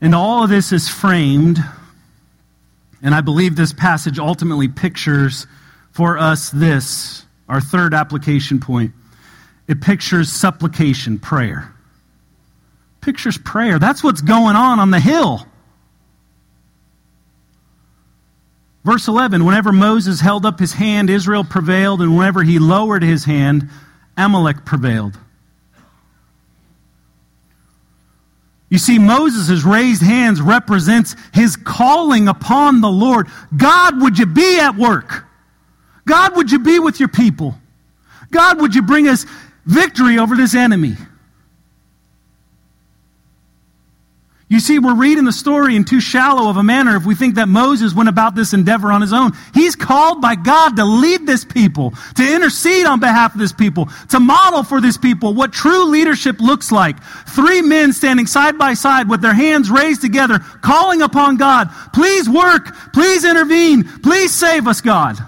And 0.00 0.14
all 0.14 0.42
of 0.42 0.50
this 0.50 0.72
is 0.72 0.88
framed, 0.88 1.58
and 3.02 3.14
I 3.14 3.20
believe 3.20 3.54
this 3.54 3.72
passage 3.72 4.18
ultimately 4.18 4.68
pictures 4.68 5.46
for 5.92 6.18
us 6.18 6.50
this, 6.50 7.24
our 7.48 7.60
third 7.60 7.94
application 7.94 8.58
point 8.58 8.92
it 9.66 9.80
pictures 9.80 10.30
supplication, 10.30 11.18
prayer. 11.18 11.72
Pictures 13.00 13.38
prayer. 13.38 13.78
That's 13.78 14.02
what's 14.02 14.20
going 14.20 14.56
on 14.56 14.78
on 14.78 14.90
the 14.90 15.00
hill. 15.00 15.46
Verse 18.84 19.08
11 19.08 19.44
Whenever 19.44 19.72
Moses 19.72 20.20
held 20.20 20.44
up 20.44 20.58
his 20.58 20.74
hand, 20.74 21.10
Israel 21.10 21.44
prevailed, 21.44 22.02
and 22.02 22.16
whenever 22.16 22.42
he 22.42 22.58
lowered 22.58 23.02
his 23.02 23.24
hand, 23.24 23.68
Amalek 24.16 24.64
prevailed. 24.64 25.18
You 28.68 28.78
see, 28.78 28.98
Moses' 28.98 29.62
raised 29.62 30.02
hands 30.02 30.40
represents 30.40 31.14
his 31.32 31.56
calling 31.56 32.28
upon 32.28 32.80
the 32.80 32.90
Lord. 32.90 33.28
God, 33.56 34.02
would 34.02 34.18
you 34.18 34.26
be 34.26 34.58
at 34.58 34.76
work? 34.76 35.24
God, 36.06 36.36
would 36.36 36.50
you 36.50 36.58
be 36.58 36.78
with 36.78 36.98
your 36.98 37.08
people? 37.08 37.54
God, 38.30 38.60
would 38.60 38.74
you 38.74 38.82
bring 38.82 39.06
us 39.06 39.26
victory 39.66 40.18
over 40.18 40.36
this 40.36 40.54
enemy? 40.54 40.96
You 44.54 44.60
see, 44.60 44.78
we're 44.78 44.94
reading 44.94 45.24
the 45.24 45.32
story 45.32 45.74
in 45.74 45.84
too 45.84 46.00
shallow 46.00 46.48
of 46.48 46.56
a 46.56 46.62
manner 46.62 46.94
if 46.96 47.04
we 47.04 47.16
think 47.16 47.34
that 47.36 47.48
Moses 47.48 47.92
went 47.92 48.08
about 48.08 48.36
this 48.36 48.52
endeavor 48.52 48.92
on 48.92 49.00
his 49.00 49.12
own. 49.12 49.32
He's 49.52 49.74
called 49.74 50.20
by 50.20 50.36
God 50.36 50.76
to 50.76 50.84
lead 50.84 51.26
this 51.26 51.44
people, 51.44 51.92
to 52.14 52.34
intercede 52.34 52.86
on 52.86 53.00
behalf 53.00 53.34
of 53.34 53.40
this 53.40 53.52
people, 53.52 53.88
to 54.10 54.20
model 54.20 54.62
for 54.62 54.80
this 54.80 54.96
people 54.96 55.34
what 55.34 55.52
true 55.52 55.86
leadership 55.86 56.40
looks 56.40 56.70
like. 56.70 57.02
Three 57.02 57.62
men 57.62 57.92
standing 57.92 58.28
side 58.28 58.56
by 58.56 58.74
side 58.74 59.08
with 59.08 59.22
their 59.22 59.34
hands 59.34 59.70
raised 59.70 60.02
together, 60.02 60.38
calling 60.60 61.02
upon 61.02 61.36
God, 61.36 61.70
please 61.92 62.28
work, 62.28 62.92
please 62.92 63.24
intervene, 63.24 63.82
please 64.02 64.32
save 64.32 64.68
us, 64.68 64.80
God. 64.80 65.18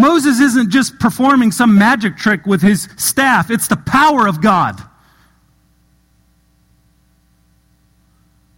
Moses 0.00 0.40
isn't 0.40 0.70
just 0.70 0.98
performing 0.98 1.52
some 1.52 1.76
magic 1.76 2.16
trick 2.16 2.46
with 2.46 2.62
his 2.62 2.88
staff, 2.96 3.50
it's 3.50 3.68
the 3.68 3.76
power 3.76 4.26
of 4.26 4.40
God. 4.40 4.80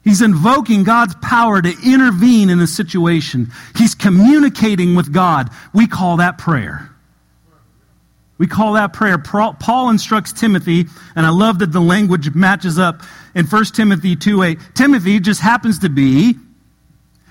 He's 0.05 0.20
invoking 0.20 0.83
God's 0.83 1.14
power 1.22 1.62
to 1.62 1.74
intervene 1.85 2.50
in 2.50 2.61
a 2.61 2.66
situation. 2.66 3.52
He's 3.76 3.94
communicating 3.94 4.96
with 4.96 5.12
God. 5.12 5.50
We 5.72 5.87
call 5.87 6.16
that 6.16 6.38
prayer. 6.38 6.90
We 8.37 8.48
call 8.48 8.72
that 8.72 8.92
prayer. 8.92 9.18
Paul 9.18 9.90
instructs 9.90 10.33
Timothy, 10.33 10.87
and 11.14 11.24
I 11.24 11.28
love 11.28 11.61
that 11.61 11.70
the 11.70 11.81
language 11.81 12.35
matches 12.35 12.78
up 12.78 13.02
in 13.37 13.46
1 13.46 13.64
Timothy 13.66 14.16
2 14.16 14.42
8. 14.42 14.59
Timothy 14.74 15.20
just 15.20 15.40
happens 15.40 15.78
to 15.81 15.88
be 15.88 16.35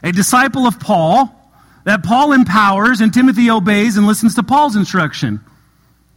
a 0.01 0.13
disciple 0.13 0.65
of 0.65 0.79
Paul 0.79 1.40
that 1.83 2.03
Paul 2.03 2.33
empowers 2.33 3.01
and 3.01 3.13
Timothy 3.13 3.49
obeys 3.49 3.97
and 3.97 4.05
listens 4.05 4.35
to 4.35 4.43
Paul's 4.43 4.75
instruction. 4.75 5.39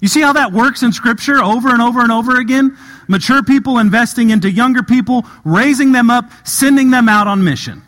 You 0.01 0.09
see 0.09 0.21
how 0.21 0.35
that 0.35 0.53
works 0.53 0.83
in 0.83 0.93
Scripture 0.93 1.43
over 1.43 1.71
and 1.71 1.81
over 1.81 2.01
and 2.01 2.13
over 2.13 2.39
again? 2.39 2.77
Mature 3.09 3.43
people 3.43 3.79
investing 3.79 4.31
into 4.31 4.51
younger 4.51 4.83
people, 4.83 5.25
raising 5.45 5.93
them 5.93 6.11
up, 6.11 6.31
sending 6.47 6.91
them 6.91 7.09
out 7.09 7.27
on 7.27 7.45
mission. 7.45 7.83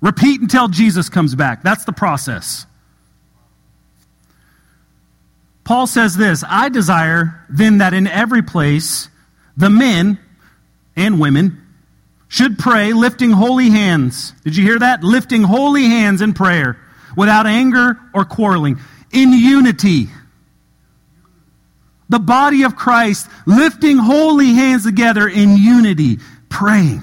Repeat 0.00 0.40
until 0.40 0.68
Jesus 0.68 1.08
comes 1.08 1.34
back. 1.34 1.62
That's 1.62 1.84
the 1.84 1.92
process. 1.92 2.64
Paul 5.64 5.86
says 5.86 6.16
this 6.16 6.42
I 6.48 6.68
desire 6.68 7.44
then 7.48 7.78
that 7.78 7.94
in 7.94 8.06
every 8.06 8.42
place 8.42 9.08
the 9.56 9.70
men 9.70 10.18
and 10.96 11.20
women 11.20 11.64
should 12.30 12.60
pray 12.60 12.92
lifting 12.92 13.32
holy 13.32 13.70
hands. 13.70 14.32
Did 14.44 14.56
you 14.56 14.64
hear 14.64 14.78
that? 14.78 15.02
Lifting 15.02 15.42
holy 15.42 15.82
hands 15.82 16.22
in 16.22 16.32
prayer 16.32 16.78
without 17.16 17.44
anger 17.44 17.98
or 18.14 18.24
quarreling, 18.24 18.78
in 19.12 19.32
unity. 19.32 20.06
The 22.08 22.20
body 22.20 22.62
of 22.62 22.76
Christ 22.76 23.28
lifting 23.46 23.98
holy 23.98 24.54
hands 24.54 24.84
together 24.84 25.28
in 25.28 25.56
unity, 25.56 26.18
praying. 26.48 27.02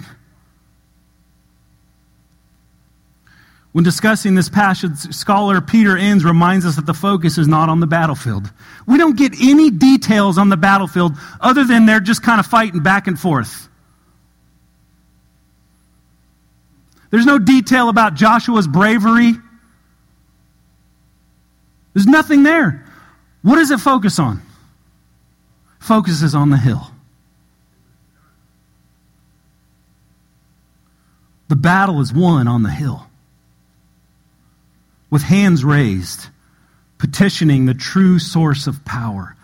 When 3.74 3.84
discussing 3.84 4.34
this 4.34 4.48
passage, 4.48 5.14
scholar 5.14 5.60
Peter 5.60 5.98
Enns 5.98 6.24
reminds 6.24 6.66
us 6.66 6.78
that 6.78 6.86
the 6.86 6.94
focus 6.94 7.38
is 7.38 7.50
not 7.50 7.68
on 7.68 7.82
the 7.82 7.86
battlefield. 7.86 8.50
We 8.88 8.98
don't 8.98 9.18
get 9.18 9.34
any 9.42 9.72
details 9.72 10.38
on 10.38 10.48
the 10.48 10.58
battlefield 10.58 11.18
other 11.42 11.66
than 11.66 11.86
they're 11.86 12.00
just 12.00 12.24
kind 12.24 12.40
of 12.40 12.46
fighting 12.46 12.82
back 12.82 13.08
and 13.08 13.20
forth. 13.20 13.68
There's 17.10 17.26
no 17.26 17.40
detail 17.40 17.90
about 17.90 18.16
Joshua's 18.16 18.68
bravery. 18.68 19.34
There's 21.94 22.08
nothing 22.08 22.44
there. 22.44 22.86
What 23.42 23.56
does 23.56 23.72
it 23.72 23.80
focus 23.80 24.20
on? 24.20 24.42
Focuses 25.80 26.36
on 26.36 26.50
the 26.50 26.58
hill. 26.58 26.92
The 31.48 31.56
battle 31.56 32.02
is 32.02 32.12
won 32.14 32.48
on 32.48 32.64
the 32.64 32.70
hill. 32.70 33.08
With 35.10 35.22
hands 35.22 35.64
raised, 35.64 36.28
petitioning 36.98 37.66
the 37.66 37.74
true 37.74 38.20
source 38.20 38.68
of 38.68 38.84
power, 38.84 39.36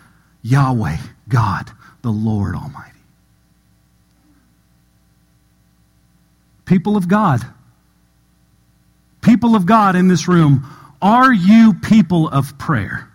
Yahweh, 0.42 0.98
God, 1.30 1.72
the 2.02 2.12
Lord 2.12 2.56
Almighty. 2.56 2.93
People 6.66 6.96
of 6.96 7.08
God, 7.08 7.46
people 9.22 9.56
of 9.56 9.66
God 9.66 9.96
in 9.96 10.08
this 10.08 10.28
room, 10.28 10.66
are 11.02 11.34
you 11.34 11.74
people 11.74 12.30
of 12.30 12.58
prayer? 12.58 13.10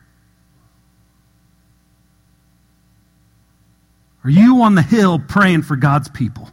Are 4.24 4.30
you 4.30 4.62
on 4.62 4.74
the 4.74 4.82
hill 4.82 5.18
praying 5.18 5.62
for 5.62 5.76
God's 5.76 6.08
people? 6.08 6.50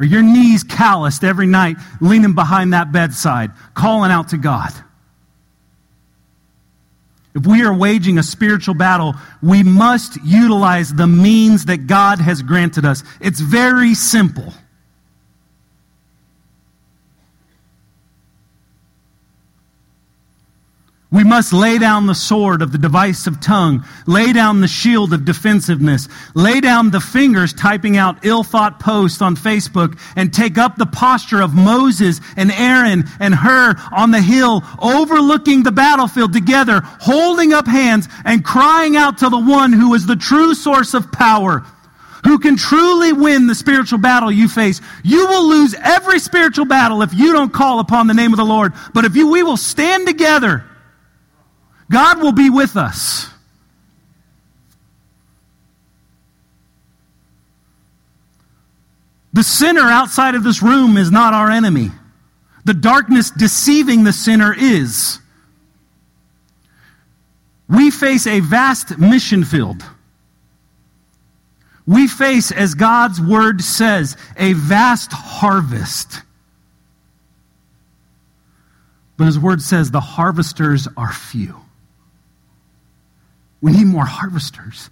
Are 0.00 0.06
your 0.06 0.22
knees 0.22 0.64
calloused 0.64 1.22
every 1.22 1.46
night, 1.46 1.76
leaning 2.00 2.34
behind 2.34 2.72
that 2.72 2.90
bedside, 2.90 3.52
calling 3.74 4.10
out 4.10 4.30
to 4.30 4.38
God? 4.38 4.72
If 7.34 7.46
we 7.46 7.62
are 7.62 7.72
waging 7.72 8.18
a 8.18 8.22
spiritual 8.22 8.74
battle, 8.74 9.14
we 9.42 9.62
must 9.62 10.22
utilize 10.22 10.92
the 10.92 11.06
means 11.06 11.64
that 11.64 11.86
God 11.86 12.18
has 12.18 12.42
granted 12.42 12.84
us. 12.84 13.02
It's 13.20 13.40
very 13.40 13.94
simple. 13.94 14.52
We 21.12 21.24
must 21.24 21.52
lay 21.52 21.76
down 21.76 22.06
the 22.06 22.14
sword 22.14 22.62
of 22.62 22.72
the 22.72 22.78
divisive 22.78 23.38
tongue, 23.38 23.84
lay 24.06 24.32
down 24.32 24.62
the 24.62 24.68
shield 24.68 25.12
of 25.12 25.26
defensiveness, 25.26 26.08
lay 26.34 26.62
down 26.62 26.90
the 26.90 27.00
fingers 27.00 27.52
typing 27.52 27.98
out 27.98 28.24
ill 28.24 28.42
thought 28.42 28.80
posts 28.80 29.20
on 29.20 29.36
Facebook, 29.36 29.98
and 30.16 30.32
take 30.32 30.56
up 30.56 30.76
the 30.76 30.86
posture 30.86 31.42
of 31.42 31.54
Moses 31.54 32.22
and 32.34 32.50
Aaron 32.50 33.04
and 33.20 33.34
Hur 33.34 33.74
on 33.92 34.10
the 34.10 34.22
hill, 34.22 34.64
overlooking 34.80 35.62
the 35.62 35.70
battlefield 35.70 36.32
together, 36.32 36.80
holding 36.82 37.52
up 37.52 37.66
hands 37.66 38.08
and 38.24 38.42
crying 38.42 38.96
out 38.96 39.18
to 39.18 39.28
the 39.28 39.38
one 39.38 39.74
who 39.74 39.92
is 39.92 40.06
the 40.06 40.16
true 40.16 40.54
source 40.54 40.94
of 40.94 41.12
power 41.12 41.62
who 42.24 42.38
can 42.38 42.56
truly 42.56 43.12
win 43.12 43.48
the 43.48 43.54
spiritual 43.54 43.98
battle 43.98 44.30
you 44.30 44.48
face. 44.48 44.80
You 45.02 45.26
will 45.26 45.48
lose 45.48 45.74
every 45.74 46.20
spiritual 46.20 46.66
battle 46.66 47.02
if 47.02 47.12
you 47.12 47.32
don't 47.32 47.52
call 47.52 47.80
upon 47.80 48.06
the 48.06 48.14
name 48.14 48.32
of 48.32 48.36
the 48.36 48.44
Lord. 48.44 48.72
But 48.94 49.04
if 49.04 49.16
you, 49.16 49.28
we 49.28 49.42
will 49.42 49.56
stand 49.56 50.06
together 50.06 50.64
God 51.92 52.22
will 52.22 52.32
be 52.32 52.48
with 52.48 52.76
us. 52.76 53.28
The 59.34 59.42
sinner 59.42 59.82
outside 59.82 60.34
of 60.34 60.42
this 60.42 60.62
room 60.62 60.96
is 60.96 61.10
not 61.10 61.34
our 61.34 61.50
enemy. 61.50 61.90
The 62.64 62.74
darkness 62.74 63.30
deceiving 63.30 64.04
the 64.04 64.12
sinner 64.12 64.54
is. 64.56 65.18
We 67.68 67.90
face 67.90 68.26
a 68.26 68.40
vast 68.40 68.98
mission 68.98 69.44
field. 69.44 69.84
We 71.86 72.06
face, 72.06 72.52
as 72.52 72.74
God's 72.74 73.20
word 73.20 73.60
says, 73.62 74.16
a 74.36 74.52
vast 74.54 75.12
harvest. 75.12 76.22
But 79.16 79.24
his 79.24 79.38
word 79.38 79.60
says 79.60 79.90
the 79.90 80.00
harvesters 80.00 80.88
are 80.96 81.12
few. 81.12 81.56
We 83.62 83.72
need 83.72 83.86
more 83.86 84.04
harvesters. 84.04 84.90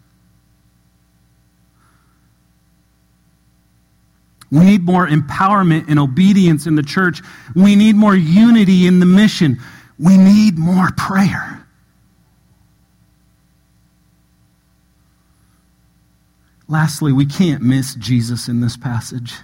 We 4.50 4.60
need 4.60 4.84
more 4.84 5.06
empowerment 5.06 5.88
and 5.88 5.98
obedience 5.98 6.66
in 6.66 6.74
the 6.76 6.82
church. 6.82 7.20
We 7.54 7.76
need 7.76 7.94
more 7.94 8.16
unity 8.16 8.86
in 8.86 8.98
the 8.98 9.06
mission. 9.06 9.60
We 9.98 10.16
need 10.16 10.58
more 10.58 10.88
prayer. 10.96 11.66
Lastly, 16.68 17.12
we 17.12 17.26
can't 17.26 17.62
miss 17.62 17.96
Jesus 17.96 18.48
in 18.48 18.60
this 18.60 18.76
passage. 18.76 19.34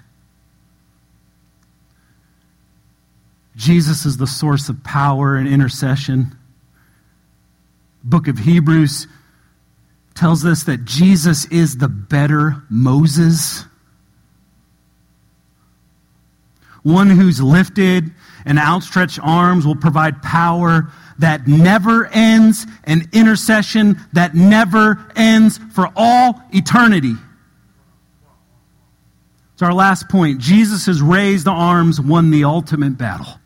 Jesus 3.56 4.06
is 4.06 4.16
the 4.16 4.26
source 4.26 4.68
of 4.68 4.84
power 4.84 5.36
and 5.36 5.48
intercession. 5.48 6.36
Book 8.07 8.29
of 8.29 8.38
Hebrews 8.38 9.07
tells 10.14 10.45
us 10.45 10.64
that 10.64 10.85
Jesus 10.85 11.45
is 11.47 11.77
the 11.77 11.88
better 11.88 12.62
Moses. 12.71 13.64
One 16.83 17.11
who's 17.11 17.42
lifted 17.42 18.12
and 18.45 18.59
outstretched 18.59 19.19
arms 19.23 19.66
will 19.66 19.77
provide 19.77 20.23
power 20.23 20.90
that 21.19 21.47
never 21.49 22.07
ends, 22.07 22.66
and 22.85 23.09
intercession 23.12 23.99
that 24.12 24.35
never 24.35 25.05
ends 25.16 25.59
for 25.73 25.90
all 25.97 26.40
eternity. 26.53 27.14
It's 29.55 29.62
our 29.62 29.73
last 29.73 30.09
point. 30.09 30.38
Jesus' 30.38 30.87
has 30.87 31.01
raised 31.01 31.47
the 31.47 31.51
arms 31.51 32.01
won 32.01 32.31
the 32.31 32.45
ultimate 32.45 32.99
battle. 32.99 33.40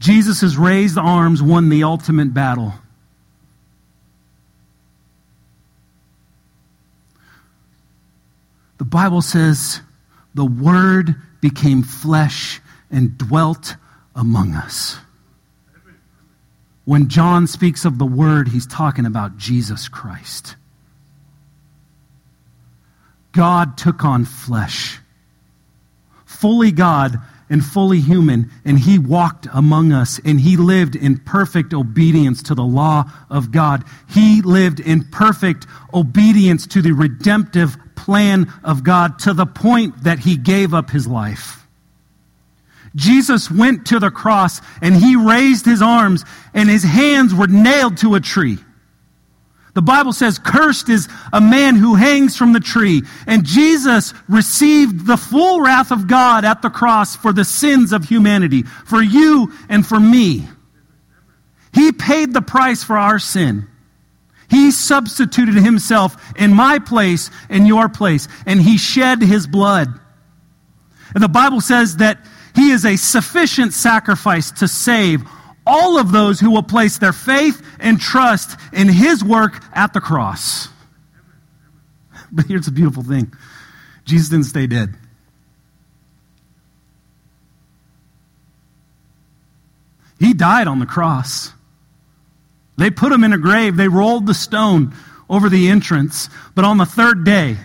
Jesus' 0.00 0.56
raised 0.56 0.96
arms 0.96 1.42
won 1.42 1.68
the 1.68 1.84
ultimate 1.84 2.32
battle. 2.32 2.72
The 8.78 8.86
Bible 8.86 9.20
says 9.20 9.82
the 10.34 10.46
Word 10.46 11.14
became 11.42 11.82
flesh 11.82 12.60
and 12.90 13.16
dwelt 13.18 13.76
among 14.16 14.54
us. 14.54 14.96
When 16.86 17.08
John 17.08 17.46
speaks 17.46 17.84
of 17.84 17.98
the 17.98 18.06
Word, 18.06 18.48
he's 18.48 18.66
talking 18.66 19.04
about 19.04 19.36
Jesus 19.36 19.86
Christ. 19.86 20.56
God 23.32 23.76
took 23.76 24.02
on 24.02 24.24
flesh, 24.24 24.98
fully 26.24 26.72
God 26.72 27.20
and 27.50 27.64
fully 27.64 28.00
human, 28.00 28.50
and 28.64 28.78
he 28.78 28.98
walked 28.98 29.48
among 29.52 29.92
us, 29.92 30.20
and 30.24 30.40
he 30.40 30.56
lived 30.56 30.94
in 30.94 31.18
perfect 31.18 31.74
obedience 31.74 32.42
to 32.44 32.54
the 32.54 32.64
law 32.64 33.04
of 33.28 33.50
God. 33.50 33.84
He 34.08 34.40
lived 34.40 34.80
in 34.80 35.04
perfect 35.04 35.66
obedience 35.92 36.66
to 36.68 36.80
the 36.80 36.92
redemptive 36.92 37.76
plan 37.96 38.50
of 38.64 38.84
God 38.84 39.18
to 39.20 39.34
the 39.34 39.46
point 39.46 40.04
that 40.04 40.20
he 40.20 40.36
gave 40.36 40.72
up 40.72 40.90
his 40.90 41.06
life. 41.06 41.66
Jesus 42.96 43.50
went 43.50 43.86
to 43.88 43.98
the 43.98 44.10
cross 44.10 44.60
and 44.80 44.96
he 44.96 45.14
raised 45.16 45.64
his 45.64 45.82
arms 45.82 46.24
and 46.54 46.68
his 46.68 46.82
hands 46.82 47.34
were 47.34 47.46
nailed 47.46 47.98
to 47.98 48.14
a 48.14 48.20
tree. 48.20 48.58
The 49.74 49.82
Bible 49.82 50.12
says, 50.12 50.38
Cursed 50.38 50.88
is 50.88 51.08
a 51.32 51.40
man 51.40 51.76
who 51.76 51.94
hangs 51.94 52.36
from 52.36 52.52
the 52.52 52.60
tree. 52.60 53.02
And 53.26 53.44
Jesus 53.44 54.12
received 54.28 55.06
the 55.06 55.16
full 55.16 55.60
wrath 55.60 55.92
of 55.92 56.08
God 56.08 56.44
at 56.44 56.62
the 56.62 56.70
cross 56.70 57.16
for 57.16 57.32
the 57.32 57.44
sins 57.44 57.92
of 57.92 58.04
humanity, 58.04 58.62
for 58.62 59.02
you 59.02 59.52
and 59.68 59.86
for 59.86 60.00
me. 60.00 60.48
He 61.72 61.92
paid 61.92 62.32
the 62.32 62.42
price 62.42 62.82
for 62.82 62.96
our 62.96 63.18
sin. 63.18 63.68
He 64.48 64.72
substituted 64.72 65.54
himself 65.54 66.16
in 66.36 66.52
my 66.52 66.80
place, 66.80 67.30
in 67.48 67.66
your 67.66 67.88
place, 67.88 68.26
and 68.46 68.60
he 68.60 68.76
shed 68.76 69.22
his 69.22 69.46
blood. 69.46 69.88
And 71.14 71.22
the 71.22 71.28
Bible 71.28 71.60
says 71.60 71.98
that 71.98 72.18
he 72.56 72.72
is 72.72 72.84
a 72.84 72.96
sufficient 72.96 73.72
sacrifice 73.72 74.50
to 74.52 74.66
save 74.66 75.22
all 75.66 75.98
of 75.98 76.12
those 76.12 76.40
who 76.40 76.50
will 76.50 76.62
place 76.62 76.98
their 76.98 77.12
faith 77.12 77.62
and 77.78 78.00
trust 78.00 78.58
in 78.72 78.88
his 78.88 79.22
work 79.22 79.62
at 79.72 79.92
the 79.92 80.00
cross. 80.00 80.68
But 82.32 82.46
here's 82.46 82.66
the 82.66 82.72
beautiful 82.72 83.02
thing 83.02 83.32
Jesus 84.04 84.28
didn't 84.28 84.46
stay 84.46 84.66
dead. 84.66 84.94
He 90.18 90.34
died 90.34 90.68
on 90.68 90.78
the 90.78 90.86
cross. 90.86 91.52
They 92.76 92.90
put 92.90 93.10
him 93.12 93.24
in 93.24 93.32
a 93.32 93.38
grave. 93.38 93.76
They 93.76 93.88
rolled 93.88 94.26
the 94.26 94.34
stone 94.34 94.94
over 95.28 95.48
the 95.48 95.68
entrance. 95.68 96.28
But 96.54 96.64
on 96.64 96.76
the 96.76 96.84
third 96.84 97.24
day, 97.24 97.56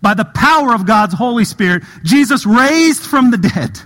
by 0.00 0.14
the 0.14 0.24
power 0.24 0.74
of 0.74 0.86
God's 0.86 1.14
Holy 1.14 1.44
Spirit, 1.44 1.82
Jesus 2.02 2.46
raised 2.46 3.02
from 3.02 3.30
the 3.30 3.38
dead. 3.38 3.80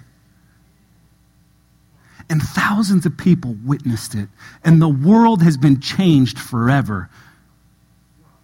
And 2.29 2.43
thousands 2.43 3.07
of 3.07 3.17
people 3.17 3.57
witnessed 3.65 4.15
it. 4.15 4.29
And 4.65 4.83
the 4.83 4.89
world 4.89 5.43
has 5.43 5.57
been 5.57 5.81
changed 5.81 6.39
forever 6.39 7.09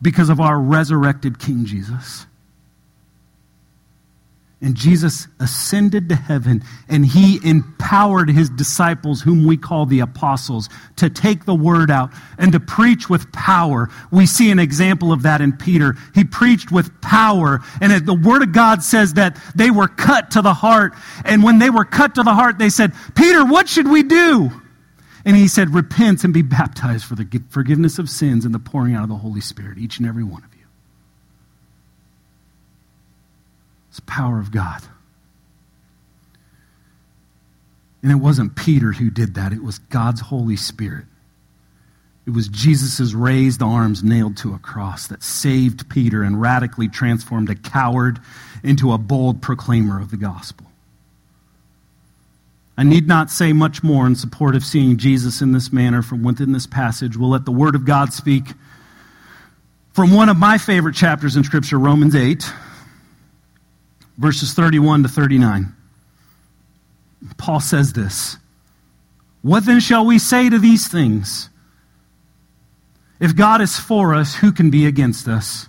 because 0.00 0.28
of 0.28 0.40
our 0.40 0.58
resurrected 0.58 1.38
King 1.38 1.64
Jesus. 1.64 2.26
And 4.62 4.76
Jesus 4.76 5.26
ascended 5.40 6.08
to 6.08 6.14
heaven 6.14 6.62
and 6.88 7.04
he 7.04 7.40
empowered 7.42 8.30
his 8.30 8.48
disciples, 8.48 9.20
whom 9.20 9.44
we 9.44 9.56
call 9.56 9.86
the 9.86 9.98
apostles, 9.98 10.68
to 10.96 11.10
take 11.10 11.44
the 11.44 11.54
word 11.54 11.90
out 11.90 12.12
and 12.38 12.52
to 12.52 12.60
preach 12.60 13.10
with 13.10 13.30
power. 13.32 13.90
We 14.12 14.24
see 14.24 14.52
an 14.52 14.60
example 14.60 15.12
of 15.12 15.22
that 15.24 15.40
in 15.40 15.52
Peter. 15.56 15.96
He 16.14 16.22
preached 16.22 16.70
with 16.70 17.00
power. 17.00 17.60
And 17.80 18.06
the 18.06 18.14
word 18.14 18.42
of 18.42 18.52
God 18.52 18.84
says 18.84 19.14
that 19.14 19.36
they 19.56 19.72
were 19.72 19.88
cut 19.88 20.30
to 20.32 20.42
the 20.42 20.54
heart. 20.54 20.94
And 21.24 21.42
when 21.42 21.58
they 21.58 21.68
were 21.68 21.84
cut 21.84 22.14
to 22.14 22.22
the 22.22 22.34
heart, 22.34 22.58
they 22.58 22.70
said, 22.70 22.92
Peter, 23.16 23.44
what 23.44 23.68
should 23.68 23.88
we 23.88 24.04
do? 24.04 24.52
And 25.24 25.36
he 25.36 25.48
said, 25.48 25.74
Repent 25.74 26.22
and 26.22 26.32
be 26.32 26.42
baptized 26.42 27.04
for 27.04 27.16
the 27.16 27.42
forgiveness 27.50 27.98
of 27.98 28.08
sins 28.08 28.44
and 28.44 28.54
the 28.54 28.60
pouring 28.60 28.94
out 28.94 29.02
of 29.02 29.08
the 29.08 29.16
Holy 29.16 29.40
Spirit, 29.40 29.78
each 29.78 29.98
and 29.98 30.06
every 30.06 30.24
one 30.24 30.44
of 30.44 30.51
you. 30.51 30.51
It's 33.92 34.00
the 34.00 34.06
power 34.06 34.38
of 34.38 34.50
God. 34.50 34.80
And 38.02 38.10
it 38.10 38.14
wasn't 38.14 38.56
Peter 38.56 38.92
who 38.92 39.10
did 39.10 39.34
that, 39.34 39.52
it 39.52 39.62
was 39.62 39.80
God's 39.80 40.22
Holy 40.22 40.56
Spirit. 40.56 41.04
It 42.24 42.30
was 42.30 42.48
Jesus' 42.48 43.12
raised 43.12 43.60
arms 43.60 44.02
nailed 44.02 44.38
to 44.38 44.54
a 44.54 44.58
cross 44.58 45.08
that 45.08 45.22
saved 45.22 45.90
Peter 45.90 46.22
and 46.22 46.40
radically 46.40 46.88
transformed 46.88 47.50
a 47.50 47.54
coward 47.54 48.18
into 48.62 48.92
a 48.92 48.98
bold 48.98 49.42
proclaimer 49.42 50.00
of 50.00 50.10
the 50.10 50.16
gospel. 50.16 50.66
I 52.78 52.84
need 52.84 53.06
not 53.06 53.30
say 53.30 53.52
much 53.52 53.82
more 53.82 54.06
in 54.06 54.16
support 54.16 54.56
of 54.56 54.64
seeing 54.64 54.96
Jesus 54.96 55.42
in 55.42 55.52
this 55.52 55.70
manner 55.70 56.00
from 56.00 56.22
within 56.22 56.52
this 56.52 56.66
passage. 56.66 57.18
We'll 57.18 57.28
let 57.28 57.44
the 57.44 57.52
Word 57.52 57.74
of 57.74 57.84
God 57.84 58.14
speak 58.14 58.44
from 59.92 60.14
one 60.14 60.30
of 60.30 60.38
my 60.38 60.56
favorite 60.56 60.94
chapters 60.94 61.36
in 61.36 61.44
Scripture, 61.44 61.78
Romans 61.78 62.14
8 62.14 62.50
verses 64.18 64.54
31 64.54 65.02
to 65.04 65.08
39. 65.08 65.74
Paul 67.36 67.60
says 67.60 67.92
this 67.92 68.36
What 69.42 69.64
then 69.64 69.80
shall 69.80 70.04
we 70.04 70.18
say 70.18 70.50
to 70.50 70.58
these 70.58 70.88
things? 70.88 71.48
If 73.20 73.36
God 73.36 73.60
is 73.60 73.78
for 73.78 74.14
us, 74.14 74.34
who 74.34 74.50
can 74.50 74.70
be 74.70 74.84
against 74.86 75.28
us? 75.28 75.68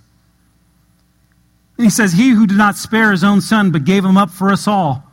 And 1.76 1.86
he 1.86 1.90
says, 1.90 2.12
He 2.12 2.30
who 2.30 2.46
did 2.48 2.58
not 2.58 2.76
spare 2.76 3.12
his 3.12 3.22
own 3.22 3.40
son, 3.40 3.70
but 3.70 3.84
gave 3.84 4.04
him 4.04 4.16
up 4.16 4.30
for 4.30 4.50
us 4.50 4.66
all, 4.66 5.04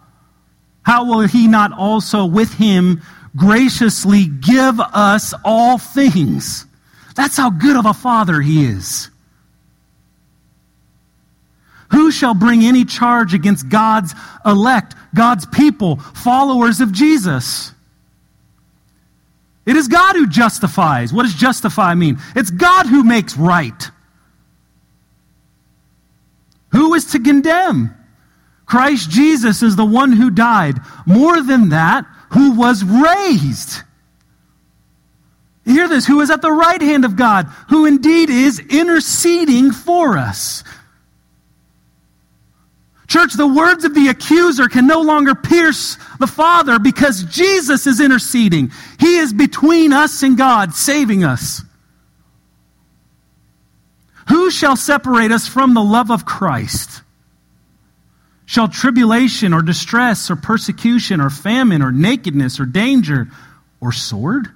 how 0.83 1.05
will 1.05 1.27
he 1.27 1.47
not 1.47 1.71
also 1.71 2.25
with 2.25 2.55
him 2.55 3.03
graciously 3.35 4.25
give 4.25 4.79
us 4.79 5.35
all 5.45 5.77
things? 5.77 6.65
That's 7.15 7.37
how 7.37 7.51
good 7.51 7.77
of 7.77 7.85
a 7.85 7.93
father 7.93 8.41
he 8.41 8.65
is. 8.65 9.10
Who 11.91 12.11
shall 12.11 12.33
bring 12.33 12.63
any 12.63 12.85
charge 12.85 13.33
against 13.33 13.69
God's 13.69 14.15
elect, 14.45 14.95
God's 15.13 15.45
people, 15.45 15.97
followers 15.97 16.79
of 16.79 16.91
Jesus? 16.91 17.73
It 19.65 19.75
is 19.75 19.87
God 19.87 20.15
who 20.15 20.27
justifies. 20.27 21.13
What 21.13 21.23
does 21.23 21.35
justify 21.35 21.93
mean? 21.93 22.17
It's 22.35 22.49
God 22.49 22.87
who 22.87 23.03
makes 23.03 23.37
right. 23.37 23.89
Who 26.71 26.93
is 26.93 27.11
to 27.11 27.19
condemn? 27.19 27.95
Christ 28.65 29.09
Jesus 29.09 29.61
is 29.61 29.75
the 29.75 29.85
one 29.85 30.13
who 30.13 30.29
died. 30.31 30.79
More 31.05 31.41
than 31.41 31.69
that, 31.69 32.05
who 32.31 32.53
was 32.53 32.83
raised. 32.83 33.81
hear 35.65 35.89
this, 35.89 36.07
who 36.07 36.21
is 36.21 36.31
at 36.31 36.41
the 36.41 36.51
right 36.51 36.81
hand 36.81 37.03
of 37.03 37.17
God, 37.17 37.47
who 37.69 37.85
indeed 37.85 38.29
is 38.29 38.59
interceding 38.59 39.71
for 39.71 40.17
us. 40.17 40.63
Church, 43.11 43.33
the 43.33 43.45
words 43.45 43.83
of 43.83 43.93
the 43.93 44.07
accuser 44.07 44.69
can 44.69 44.87
no 44.87 45.01
longer 45.01 45.35
pierce 45.35 45.97
the 46.21 46.27
Father 46.27 46.79
because 46.79 47.25
Jesus 47.25 47.85
is 47.85 47.99
interceding. 47.99 48.71
He 49.01 49.17
is 49.17 49.33
between 49.33 49.91
us 49.91 50.23
and 50.23 50.37
God, 50.37 50.73
saving 50.73 51.25
us. 51.25 51.61
Who 54.29 54.49
shall 54.49 54.77
separate 54.77 55.33
us 55.33 55.45
from 55.45 55.73
the 55.73 55.83
love 55.83 56.09
of 56.09 56.23
Christ? 56.23 57.01
Shall 58.45 58.69
tribulation 58.69 59.53
or 59.53 59.61
distress 59.61 60.31
or 60.31 60.37
persecution 60.37 61.19
or 61.19 61.29
famine 61.29 61.81
or 61.81 61.91
nakedness 61.91 62.61
or 62.61 62.65
danger 62.65 63.27
or 63.81 63.91
sword? 63.91 64.47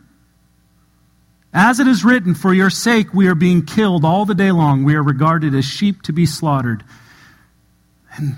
As 1.51 1.81
it 1.81 1.89
is 1.89 2.05
written, 2.05 2.33
For 2.33 2.53
your 2.53 2.69
sake 2.69 3.13
we 3.13 3.27
are 3.27 3.35
being 3.35 3.65
killed 3.65 4.05
all 4.05 4.23
the 4.23 4.33
day 4.33 4.53
long. 4.53 4.85
We 4.85 4.95
are 4.95 5.03
regarded 5.03 5.53
as 5.53 5.65
sheep 5.65 6.03
to 6.03 6.13
be 6.13 6.25
slaughtered. 6.25 6.85
And 8.17 8.37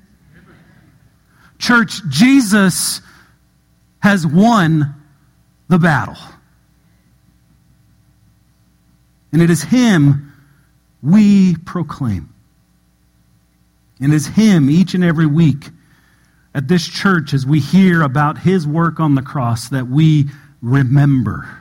Church, 1.61 2.01
Jesus 2.09 3.01
has 3.99 4.25
won 4.25 4.95
the 5.69 5.77
battle. 5.77 6.17
And 9.31 9.41
it 9.41 9.49
is 9.49 9.63
Him 9.63 10.33
we 11.03 11.55
proclaim. 11.55 12.33
And 14.01 14.11
it 14.11 14.15
is 14.15 14.27
Him 14.27 14.69
each 14.69 14.95
and 14.95 15.03
every 15.03 15.27
week 15.27 15.69
at 16.55 16.67
this 16.67 16.87
church 16.87 17.33
as 17.33 17.45
we 17.45 17.59
hear 17.59 18.01
about 18.01 18.39
His 18.39 18.65
work 18.67 18.99
on 18.99 19.13
the 19.13 19.21
cross 19.21 19.69
that 19.69 19.87
we 19.87 20.29
remember 20.61 21.60